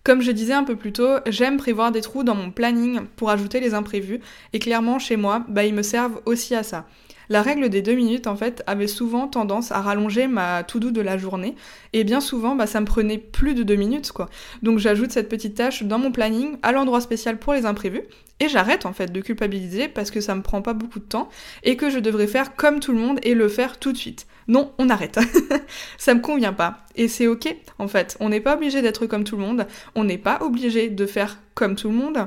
Comme 0.07 0.23
je 0.23 0.31
disais 0.31 0.53
un 0.53 0.63
peu 0.63 0.77
plus 0.77 0.93
tôt, 0.93 1.17
j'aime 1.27 1.57
prévoir 1.57 1.91
des 1.91 2.01
trous 2.01 2.23
dans 2.23 2.37
mon 2.37 2.53
planning 2.53 3.01
pour 3.17 3.29
ajouter 3.29 3.59
les 3.59 3.75
imprévus, 3.75 4.21
et 4.53 4.61
clairement 4.61 5.01
chez 5.01 5.17
moi, 5.17 5.45
bah, 5.49 5.65
ils 5.65 5.75
me 5.75 5.83
servent 5.83 6.21
aussi 6.27 6.55
à 6.55 6.63
ça. 6.63 6.87
La 7.29 7.43
règle 7.43 7.69
des 7.71 7.83
deux 7.83 7.97
minutes, 7.97 8.29
en 8.29 8.37
fait, 8.37 8.63
avait 8.69 8.87
souvent 8.87 9.27
tendance 9.27 9.73
à 9.73 9.81
rallonger 9.81 10.29
ma 10.29 10.63
to-do 10.63 10.93
de 10.93 11.01
la 11.01 11.19
journée, 11.19 11.57
et 11.93 12.05
bien 12.05 12.21
souvent, 12.21 12.55
bah, 12.55 12.69
ça 12.69 12.79
me 12.79 12.87
prenait 12.87 13.19
plus 13.19 13.55
de 13.55 13.65
deux 13.65 13.75
minutes, 13.75 14.13
quoi. 14.13 14.29
Donc 14.63 14.79
j'ajoute 14.79 15.11
cette 15.11 15.29
petite 15.29 15.57
tâche 15.57 15.83
dans 15.83 15.99
mon 15.99 16.13
planning, 16.13 16.57
à 16.63 16.71
l'endroit 16.71 17.01
spécial 17.01 17.37
pour 17.37 17.55
les 17.55 17.67
imprévus, 17.67 18.03
et 18.39 18.49
j'arrête, 18.49 18.87
en 18.87 18.93
fait, 18.93 19.11
de 19.11 19.21
culpabiliser 19.21 19.89
parce 19.89 20.13
que 20.13 20.21
ça 20.21 20.37
me 20.37 20.43
prend 20.43 20.63
pas 20.63 20.73
beaucoup 20.73 21.01
de 21.01 21.05
temps, 21.05 21.29
et 21.65 21.77
que 21.77 21.91
je 21.91 21.99
devrais 21.99 22.29
faire 22.29 22.55
comme 22.55 22.79
tout 22.79 22.93
le 22.93 23.01
monde 23.01 23.19
et 23.25 23.35
le 23.35 23.49
faire 23.49 23.81
tout 23.81 23.91
de 23.91 23.99
suite. 23.99 24.29
Non, 24.49 24.73
on 24.79 24.89
arrête. 24.91 25.19
ça 25.99 26.15
me 26.15 26.21
convient 26.21 26.53
pas. 26.53 26.85
Et 26.95 27.09
c'est 27.09 27.27
ok, 27.27 27.55
en 27.79 27.89
fait. 27.89 28.17
On 28.21 28.29
n'est 28.29 28.41
pas 28.41 28.55
obligé 28.55 28.83
d'être 28.83 29.07
comme 29.07 29.25
tout 29.25 29.37
le 29.37 29.43
monde. 29.43 29.67
On 29.95 30.05
n'est 30.05 30.19
pas 30.19 30.39
obligé 30.41 30.89
de 30.89 31.07
faire 31.07 31.39
comme 31.55 31.75
tout 31.75 31.89
le 31.89 31.97
monde. 31.97 32.27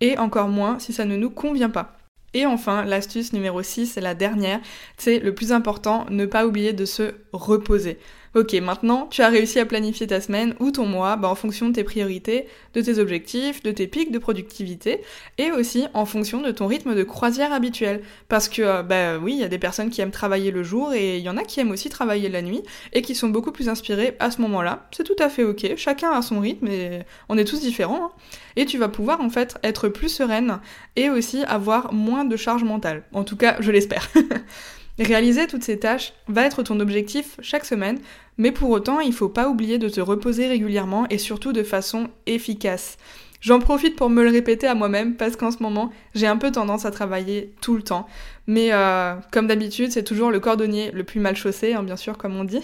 Et 0.00 0.18
encore 0.18 0.48
moins 0.48 0.78
si 0.78 0.92
ça 0.92 1.04
ne 1.04 1.16
nous 1.16 1.30
convient 1.30 1.70
pas. 1.70 1.96
Et 2.32 2.46
enfin, 2.46 2.84
l'astuce 2.84 3.32
numéro 3.32 3.62
6, 3.62 3.86
c'est 3.86 4.00
la 4.00 4.14
dernière, 4.14 4.60
c'est 4.96 5.18
le 5.18 5.34
plus 5.34 5.50
important, 5.50 6.06
ne 6.10 6.26
pas 6.26 6.46
oublier 6.46 6.72
de 6.72 6.84
se 6.84 7.14
reposer. 7.32 7.98
Ok, 8.36 8.52
maintenant, 8.54 9.08
tu 9.08 9.22
as 9.22 9.28
réussi 9.28 9.58
à 9.58 9.66
planifier 9.66 10.06
ta 10.06 10.20
semaine 10.20 10.54
ou 10.60 10.70
ton 10.70 10.86
mois 10.86 11.16
bah, 11.16 11.26
en 11.26 11.34
fonction 11.34 11.68
de 11.68 11.74
tes 11.74 11.82
priorités, 11.82 12.46
de 12.74 12.80
tes 12.80 13.00
objectifs, 13.00 13.60
de 13.64 13.72
tes 13.72 13.88
pics 13.88 14.12
de 14.12 14.20
productivité 14.20 15.00
et 15.36 15.50
aussi 15.50 15.88
en 15.94 16.06
fonction 16.06 16.40
de 16.40 16.52
ton 16.52 16.68
rythme 16.68 16.94
de 16.94 17.02
croisière 17.02 17.52
habituel. 17.52 18.02
Parce 18.28 18.48
que, 18.48 18.62
euh, 18.62 18.82
bah 18.84 19.18
oui, 19.18 19.32
il 19.32 19.40
y 19.40 19.42
a 19.42 19.48
des 19.48 19.58
personnes 19.58 19.90
qui 19.90 20.00
aiment 20.00 20.12
travailler 20.12 20.52
le 20.52 20.62
jour 20.62 20.94
et 20.94 21.16
il 21.18 21.24
y 21.24 21.28
en 21.28 21.36
a 21.36 21.42
qui 21.42 21.58
aiment 21.58 21.72
aussi 21.72 21.88
travailler 21.88 22.28
la 22.28 22.40
nuit 22.40 22.62
et 22.92 23.02
qui 23.02 23.16
sont 23.16 23.30
beaucoup 23.30 23.50
plus 23.50 23.68
inspirées 23.68 24.14
à 24.20 24.30
ce 24.30 24.40
moment-là. 24.42 24.86
C'est 24.92 25.02
tout 25.02 25.16
à 25.18 25.28
fait 25.28 25.42
ok, 25.42 25.74
chacun 25.76 26.12
a 26.12 26.22
son 26.22 26.38
rythme 26.38 26.68
et 26.68 27.00
on 27.28 27.36
est 27.36 27.44
tous 27.44 27.60
différents. 27.60 28.04
Hein. 28.04 28.12
Et 28.54 28.64
tu 28.64 28.78
vas 28.78 28.88
pouvoir 28.88 29.20
en 29.20 29.30
fait 29.30 29.58
être 29.64 29.88
plus 29.88 30.08
sereine 30.08 30.60
et 30.94 31.10
aussi 31.10 31.42
avoir 31.48 31.92
moins 31.92 32.24
de 32.24 32.36
charge 32.36 32.62
mentale. 32.62 33.02
En 33.12 33.24
tout 33.24 33.36
cas, 33.36 33.56
je 33.58 33.72
l'espère. 33.72 34.08
Réaliser 35.00 35.46
toutes 35.46 35.64
ces 35.64 35.78
tâches 35.78 36.12
va 36.28 36.44
être 36.44 36.62
ton 36.62 36.78
objectif 36.78 37.36
chaque 37.40 37.64
semaine, 37.64 37.98
mais 38.36 38.52
pour 38.52 38.68
autant, 38.68 39.00
il 39.00 39.14
faut 39.14 39.30
pas 39.30 39.48
oublier 39.48 39.78
de 39.78 39.88
te 39.88 40.00
reposer 40.00 40.46
régulièrement 40.46 41.06
et 41.08 41.16
surtout 41.16 41.54
de 41.54 41.62
façon 41.62 42.08
efficace. 42.26 42.98
J'en 43.40 43.60
profite 43.60 43.96
pour 43.96 44.10
me 44.10 44.22
le 44.22 44.28
répéter 44.28 44.66
à 44.66 44.74
moi-même 44.74 45.16
parce 45.16 45.36
qu'en 45.36 45.50
ce 45.50 45.62
moment, 45.62 45.90
j'ai 46.14 46.26
un 46.26 46.36
peu 46.36 46.52
tendance 46.52 46.84
à 46.84 46.90
travailler 46.90 47.54
tout 47.62 47.74
le 47.76 47.82
temps. 47.82 48.06
Mais 48.46 48.74
euh, 48.74 49.14
comme 49.32 49.46
d'habitude, 49.46 49.90
c'est 49.90 50.04
toujours 50.04 50.30
le 50.30 50.38
cordonnier 50.38 50.90
le 50.90 51.04
plus 51.04 51.20
mal 51.20 51.34
chaussé, 51.34 51.72
hein, 51.72 51.82
bien 51.82 51.96
sûr, 51.96 52.18
comme 52.18 52.36
on 52.36 52.44
dit. 52.44 52.60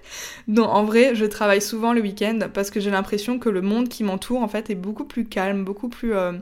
Donc 0.48 0.68
en 0.68 0.84
vrai, 0.84 1.14
je 1.14 1.24
travaille 1.24 1.62
souvent 1.62 1.94
le 1.94 2.02
week-end 2.02 2.40
parce 2.52 2.70
que 2.70 2.80
j'ai 2.80 2.90
l'impression 2.90 3.38
que 3.38 3.48
le 3.48 3.62
monde 3.62 3.88
qui 3.88 4.04
m'entoure, 4.04 4.42
en 4.42 4.48
fait, 4.48 4.68
est 4.68 4.74
beaucoup 4.74 5.04
plus 5.04 5.24
calme, 5.24 5.64
beaucoup 5.64 5.88
plus... 5.88 6.14
Euh, 6.14 6.32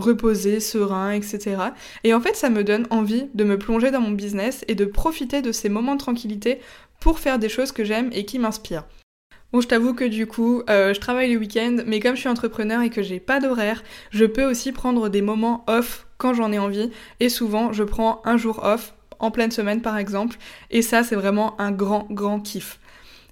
reposé, 0.00 0.60
serein, 0.60 1.12
etc. 1.12 1.56
Et 2.04 2.14
en 2.14 2.20
fait, 2.20 2.34
ça 2.34 2.50
me 2.50 2.64
donne 2.64 2.86
envie 2.90 3.28
de 3.34 3.44
me 3.44 3.58
plonger 3.58 3.90
dans 3.90 4.00
mon 4.00 4.10
business 4.10 4.64
et 4.68 4.74
de 4.74 4.84
profiter 4.84 5.42
de 5.42 5.52
ces 5.52 5.68
moments 5.68 5.94
de 5.94 6.00
tranquillité 6.00 6.60
pour 7.00 7.18
faire 7.18 7.38
des 7.38 7.48
choses 7.48 7.72
que 7.72 7.84
j'aime 7.84 8.10
et 8.12 8.24
qui 8.24 8.38
m'inspirent. 8.38 8.84
Bon, 9.52 9.60
je 9.60 9.66
t'avoue 9.66 9.94
que 9.94 10.04
du 10.04 10.26
coup, 10.26 10.62
euh, 10.70 10.94
je 10.94 11.00
travaille 11.00 11.28
les 11.28 11.36
week-ends, 11.36 11.78
mais 11.84 11.98
comme 11.98 12.14
je 12.14 12.20
suis 12.20 12.28
entrepreneur 12.28 12.82
et 12.82 12.90
que 12.90 13.02
j'ai 13.02 13.18
pas 13.18 13.40
d'horaire, 13.40 13.82
je 14.10 14.24
peux 14.24 14.44
aussi 14.44 14.70
prendre 14.70 15.08
des 15.08 15.22
moments 15.22 15.64
off 15.66 16.06
quand 16.18 16.34
j'en 16.34 16.52
ai 16.52 16.58
envie. 16.58 16.90
Et 17.18 17.28
souvent, 17.28 17.72
je 17.72 17.82
prends 17.82 18.22
un 18.24 18.36
jour 18.36 18.60
off, 18.62 18.94
en 19.20 19.30
pleine 19.30 19.50
semaine 19.50 19.82
par 19.82 19.96
exemple. 19.96 20.36
Et 20.70 20.82
ça, 20.82 21.02
c'est 21.02 21.16
vraiment 21.16 21.60
un 21.60 21.72
grand, 21.72 22.06
grand 22.10 22.40
kiff. 22.40 22.79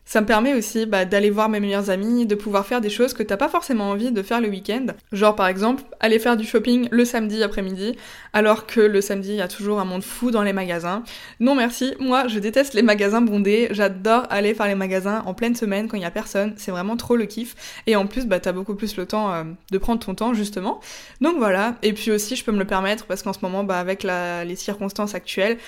Ça 0.08 0.22
me 0.22 0.26
permet 0.26 0.54
aussi 0.54 0.86
bah, 0.86 1.04
d'aller 1.04 1.28
voir 1.28 1.50
mes 1.50 1.60
meilleurs 1.60 1.90
amis, 1.90 2.24
de 2.24 2.34
pouvoir 2.34 2.64
faire 2.64 2.80
des 2.80 2.88
choses 2.88 3.12
que 3.12 3.22
t'as 3.22 3.36
pas 3.36 3.50
forcément 3.50 3.90
envie 3.90 4.10
de 4.10 4.22
faire 4.22 4.40
le 4.40 4.48
week-end. 4.48 4.86
Genre 5.12 5.36
par 5.36 5.48
exemple, 5.48 5.82
aller 6.00 6.18
faire 6.18 6.38
du 6.38 6.46
shopping 6.46 6.88
le 6.90 7.04
samedi 7.04 7.42
après-midi, 7.42 7.94
alors 8.32 8.66
que 8.66 8.80
le 8.80 9.02
samedi, 9.02 9.32
il 9.32 9.34
y 9.34 9.42
a 9.42 9.48
toujours 9.48 9.80
un 9.80 9.84
monde 9.84 10.02
fou 10.02 10.30
dans 10.30 10.42
les 10.42 10.54
magasins. 10.54 11.02
Non 11.40 11.54
merci, 11.54 11.94
moi 12.00 12.26
je 12.26 12.38
déteste 12.38 12.72
les 12.72 12.80
magasins 12.80 13.20
bondés, 13.20 13.68
j'adore 13.70 14.22
aller 14.30 14.54
faire 14.54 14.66
les 14.66 14.74
magasins 14.74 15.22
en 15.26 15.34
pleine 15.34 15.54
semaine 15.54 15.88
quand 15.88 15.98
il 15.98 16.02
y 16.02 16.06
a 16.06 16.10
personne, 16.10 16.54
c'est 16.56 16.70
vraiment 16.70 16.96
trop 16.96 17.14
le 17.14 17.26
kiff. 17.26 17.54
Et 17.86 17.94
en 17.94 18.06
plus, 18.06 18.24
bah 18.24 18.40
t'as 18.40 18.52
beaucoup 18.52 18.76
plus 18.76 18.96
le 18.96 19.04
temps 19.04 19.34
euh, 19.34 19.44
de 19.72 19.76
prendre 19.76 20.00
ton 20.00 20.14
temps 20.14 20.32
justement. 20.32 20.80
Donc 21.20 21.36
voilà, 21.36 21.74
et 21.82 21.92
puis 21.92 22.12
aussi 22.12 22.34
je 22.34 22.46
peux 22.46 22.52
me 22.52 22.58
le 22.58 22.66
permettre 22.66 23.04
parce 23.04 23.22
qu'en 23.22 23.34
ce 23.34 23.40
moment, 23.42 23.62
bah 23.62 23.78
avec 23.78 24.04
les 24.04 24.56
circonstances 24.56 25.14
actuelles, 25.14 25.58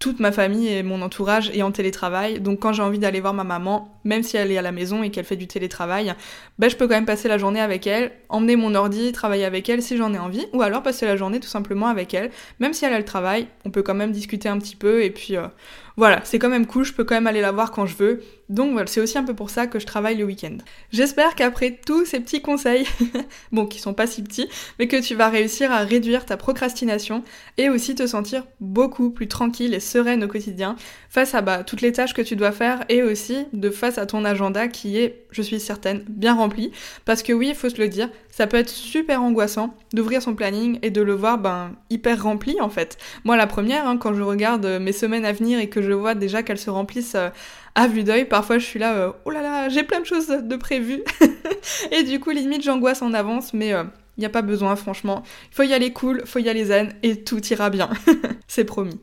toute 0.00 0.18
ma 0.18 0.32
famille 0.32 0.66
et 0.66 0.82
mon 0.82 1.02
entourage 1.02 1.50
est 1.50 1.62
en 1.62 1.70
télétravail. 1.70 2.40
Donc 2.40 2.60
quand 2.60 2.72
j'ai 2.72 2.82
envie 2.82 2.98
d'aller 2.98 3.20
voir 3.20 3.34
ma 3.34 3.44
maman, 3.44 3.94
même 4.04 4.22
si 4.22 4.38
elle 4.38 4.50
est 4.50 4.56
à 4.56 4.62
la 4.62 4.72
maison 4.72 5.02
et 5.02 5.10
qu'elle 5.10 5.26
fait 5.26 5.36
du 5.36 5.46
télétravail, 5.46 6.14
ben 6.58 6.70
je 6.70 6.76
peux 6.76 6.88
quand 6.88 6.94
même 6.94 7.04
passer 7.04 7.28
la 7.28 7.36
journée 7.36 7.60
avec 7.60 7.86
elle, 7.86 8.10
emmener 8.30 8.56
mon 8.56 8.74
ordi, 8.74 9.12
travailler 9.12 9.44
avec 9.44 9.68
elle 9.68 9.82
si 9.82 9.98
j'en 9.98 10.14
ai 10.14 10.18
envie, 10.18 10.46
ou 10.54 10.62
alors 10.62 10.82
passer 10.82 11.04
la 11.04 11.16
journée 11.16 11.38
tout 11.38 11.48
simplement 11.48 11.86
avec 11.86 12.14
elle. 12.14 12.30
Même 12.60 12.72
si 12.72 12.86
elle 12.86 12.94
a 12.94 12.98
le 12.98 13.04
travail, 13.04 13.46
on 13.66 13.70
peut 13.70 13.82
quand 13.82 13.94
même 13.94 14.10
discuter 14.10 14.48
un 14.48 14.58
petit 14.58 14.74
peu 14.74 15.04
et 15.04 15.10
puis 15.10 15.36
euh, 15.36 15.48
voilà, 16.00 16.22
c'est 16.24 16.38
quand 16.38 16.48
même 16.48 16.66
cool, 16.66 16.82
je 16.82 16.94
peux 16.94 17.04
quand 17.04 17.14
même 17.14 17.26
aller 17.26 17.42
la 17.42 17.52
voir 17.52 17.72
quand 17.72 17.84
je 17.84 17.94
veux. 17.94 18.22
Donc 18.48 18.72
voilà, 18.72 18.86
c'est 18.86 19.02
aussi 19.02 19.18
un 19.18 19.22
peu 19.22 19.34
pour 19.34 19.50
ça 19.50 19.66
que 19.66 19.78
je 19.78 19.84
travaille 19.84 20.16
le 20.16 20.24
week-end. 20.24 20.56
J'espère 20.92 21.34
qu'après 21.34 21.78
tous 21.84 22.06
ces 22.06 22.20
petits 22.20 22.40
conseils, 22.40 22.86
bon, 23.52 23.66
qui 23.66 23.78
sont 23.78 23.92
pas 23.92 24.06
si 24.06 24.22
petits, 24.22 24.48
mais 24.78 24.88
que 24.88 24.96
tu 24.96 25.14
vas 25.14 25.28
réussir 25.28 25.70
à 25.70 25.80
réduire 25.80 26.24
ta 26.24 26.38
procrastination 26.38 27.22
et 27.58 27.68
aussi 27.68 27.94
te 27.94 28.06
sentir 28.06 28.46
beaucoup 28.60 29.10
plus 29.10 29.28
tranquille 29.28 29.74
et 29.74 29.78
sereine 29.78 30.24
au 30.24 30.26
quotidien 30.26 30.74
face 31.10 31.34
à 31.34 31.42
bah, 31.42 31.64
toutes 31.64 31.82
les 31.82 31.92
tâches 31.92 32.14
que 32.14 32.22
tu 32.22 32.34
dois 32.34 32.52
faire 32.52 32.82
et 32.88 33.02
aussi 33.02 33.44
de 33.52 33.68
face 33.68 33.98
à 33.98 34.06
ton 34.06 34.24
agenda 34.24 34.68
qui 34.68 34.96
est 34.96 35.26
je 35.32 35.42
suis 35.42 35.60
certaine, 35.60 36.04
bien 36.08 36.34
rempli. 36.34 36.72
Parce 37.04 37.22
que 37.22 37.32
oui, 37.32 37.48
il 37.48 37.54
faut 37.54 37.68
se 37.68 37.78
le 37.80 37.88
dire, 37.88 38.08
ça 38.30 38.46
peut 38.46 38.56
être 38.56 38.68
super 38.68 39.22
angoissant 39.22 39.74
d'ouvrir 39.92 40.22
son 40.22 40.34
planning 40.34 40.78
et 40.82 40.90
de 40.90 41.02
le 41.02 41.12
voir 41.12 41.38
ben, 41.38 41.72
hyper 41.90 42.22
rempli 42.22 42.60
en 42.60 42.68
fait. 42.68 42.98
Moi, 43.24 43.36
la 43.36 43.46
première, 43.46 43.86
hein, 43.86 43.96
quand 43.96 44.14
je 44.14 44.22
regarde 44.22 44.66
mes 44.80 44.92
semaines 44.92 45.24
à 45.24 45.32
venir 45.32 45.58
et 45.58 45.68
que 45.68 45.82
je 45.82 45.92
vois 45.92 46.14
déjà 46.14 46.42
qu'elles 46.42 46.58
se 46.58 46.70
remplissent 46.70 47.14
euh, 47.14 47.30
à 47.74 47.86
vue 47.86 48.02
d'œil, 48.02 48.24
parfois 48.24 48.58
je 48.58 48.64
suis 48.64 48.78
là, 48.78 48.94
euh, 48.94 49.12
oh 49.24 49.30
là 49.30 49.42
là, 49.42 49.68
j'ai 49.68 49.82
plein 49.82 50.00
de 50.00 50.06
choses 50.06 50.28
de 50.28 50.56
prévues. 50.56 51.02
et 51.90 52.02
du 52.02 52.20
coup, 52.20 52.30
limite, 52.30 52.62
j'angoisse 52.62 53.02
en 53.02 53.12
avance, 53.14 53.54
mais 53.54 53.68
il 53.68 53.74
euh, 53.74 53.84
n'y 54.18 54.26
a 54.26 54.30
pas 54.30 54.42
besoin, 54.42 54.76
franchement. 54.76 55.22
Il 55.50 55.54
faut 55.54 55.62
y 55.62 55.74
aller 55.74 55.92
cool, 55.92 56.22
faut 56.24 56.38
y 56.38 56.48
aller 56.48 56.66
zen, 56.66 56.92
et 57.02 57.22
tout 57.22 57.44
ira 57.46 57.70
bien. 57.70 57.90
C'est 58.48 58.64
promis. 58.64 59.00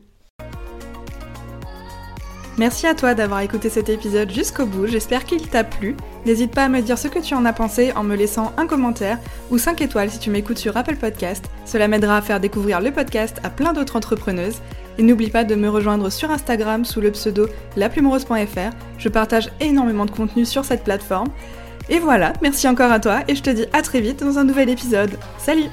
Merci 2.58 2.88
à 2.88 2.94
toi 2.94 3.14
d'avoir 3.14 3.40
écouté 3.40 3.70
cet 3.70 3.88
épisode 3.88 4.32
jusqu'au 4.32 4.66
bout, 4.66 4.88
j'espère 4.88 5.24
qu'il 5.24 5.46
t'a 5.46 5.62
plu. 5.62 5.96
N'hésite 6.26 6.52
pas 6.52 6.64
à 6.64 6.68
me 6.68 6.80
dire 6.80 6.98
ce 6.98 7.06
que 7.06 7.20
tu 7.20 7.34
en 7.34 7.44
as 7.44 7.52
pensé 7.52 7.92
en 7.92 8.02
me 8.02 8.16
laissant 8.16 8.52
un 8.56 8.66
commentaire 8.66 9.20
ou 9.52 9.58
5 9.58 9.80
étoiles 9.80 10.10
si 10.10 10.18
tu 10.18 10.28
m'écoutes 10.30 10.58
sur 10.58 10.76
Apple 10.76 10.96
Podcast. 10.96 11.44
Cela 11.64 11.86
m'aidera 11.86 12.16
à 12.16 12.20
faire 12.20 12.40
découvrir 12.40 12.80
le 12.80 12.90
podcast 12.90 13.38
à 13.44 13.50
plein 13.50 13.72
d'autres 13.72 13.94
entrepreneuses. 13.94 14.60
Et 14.98 15.04
n'oublie 15.04 15.30
pas 15.30 15.44
de 15.44 15.54
me 15.54 15.68
rejoindre 15.68 16.10
sur 16.10 16.32
Instagram 16.32 16.84
sous 16.84 17.00
le 17.00 17.12
pseudo 17.12 17.46
laplumerose.fr. 17.76 18.74
Je 18.98 19.08
partage 19.08 19.50
énormément 19.60 20.06
de 20.06 20.10
contenu 20.10 20.44
sur 20.44 20.64
cette 20.64 20.82
plateforme. 20.82 21.28
Et 21.88 22.00
voilà, 22.00 22.32
merci 22.42 22.66
encore 22.66 22.90
à 22.90 22.98
toi 22.98 23.20
et 23.28 23.36
je 23.36 23.42
te 23.42 23.50
dis 23.50 23.66
à 23.72 23.82
très 23.82 24.00
vite 24.00 24.24
dans 24.24 24.36
un 24.36 24.44
nouvel 24.44 24.68
épisode. 24.68 25.16
Salut 25.38 25.70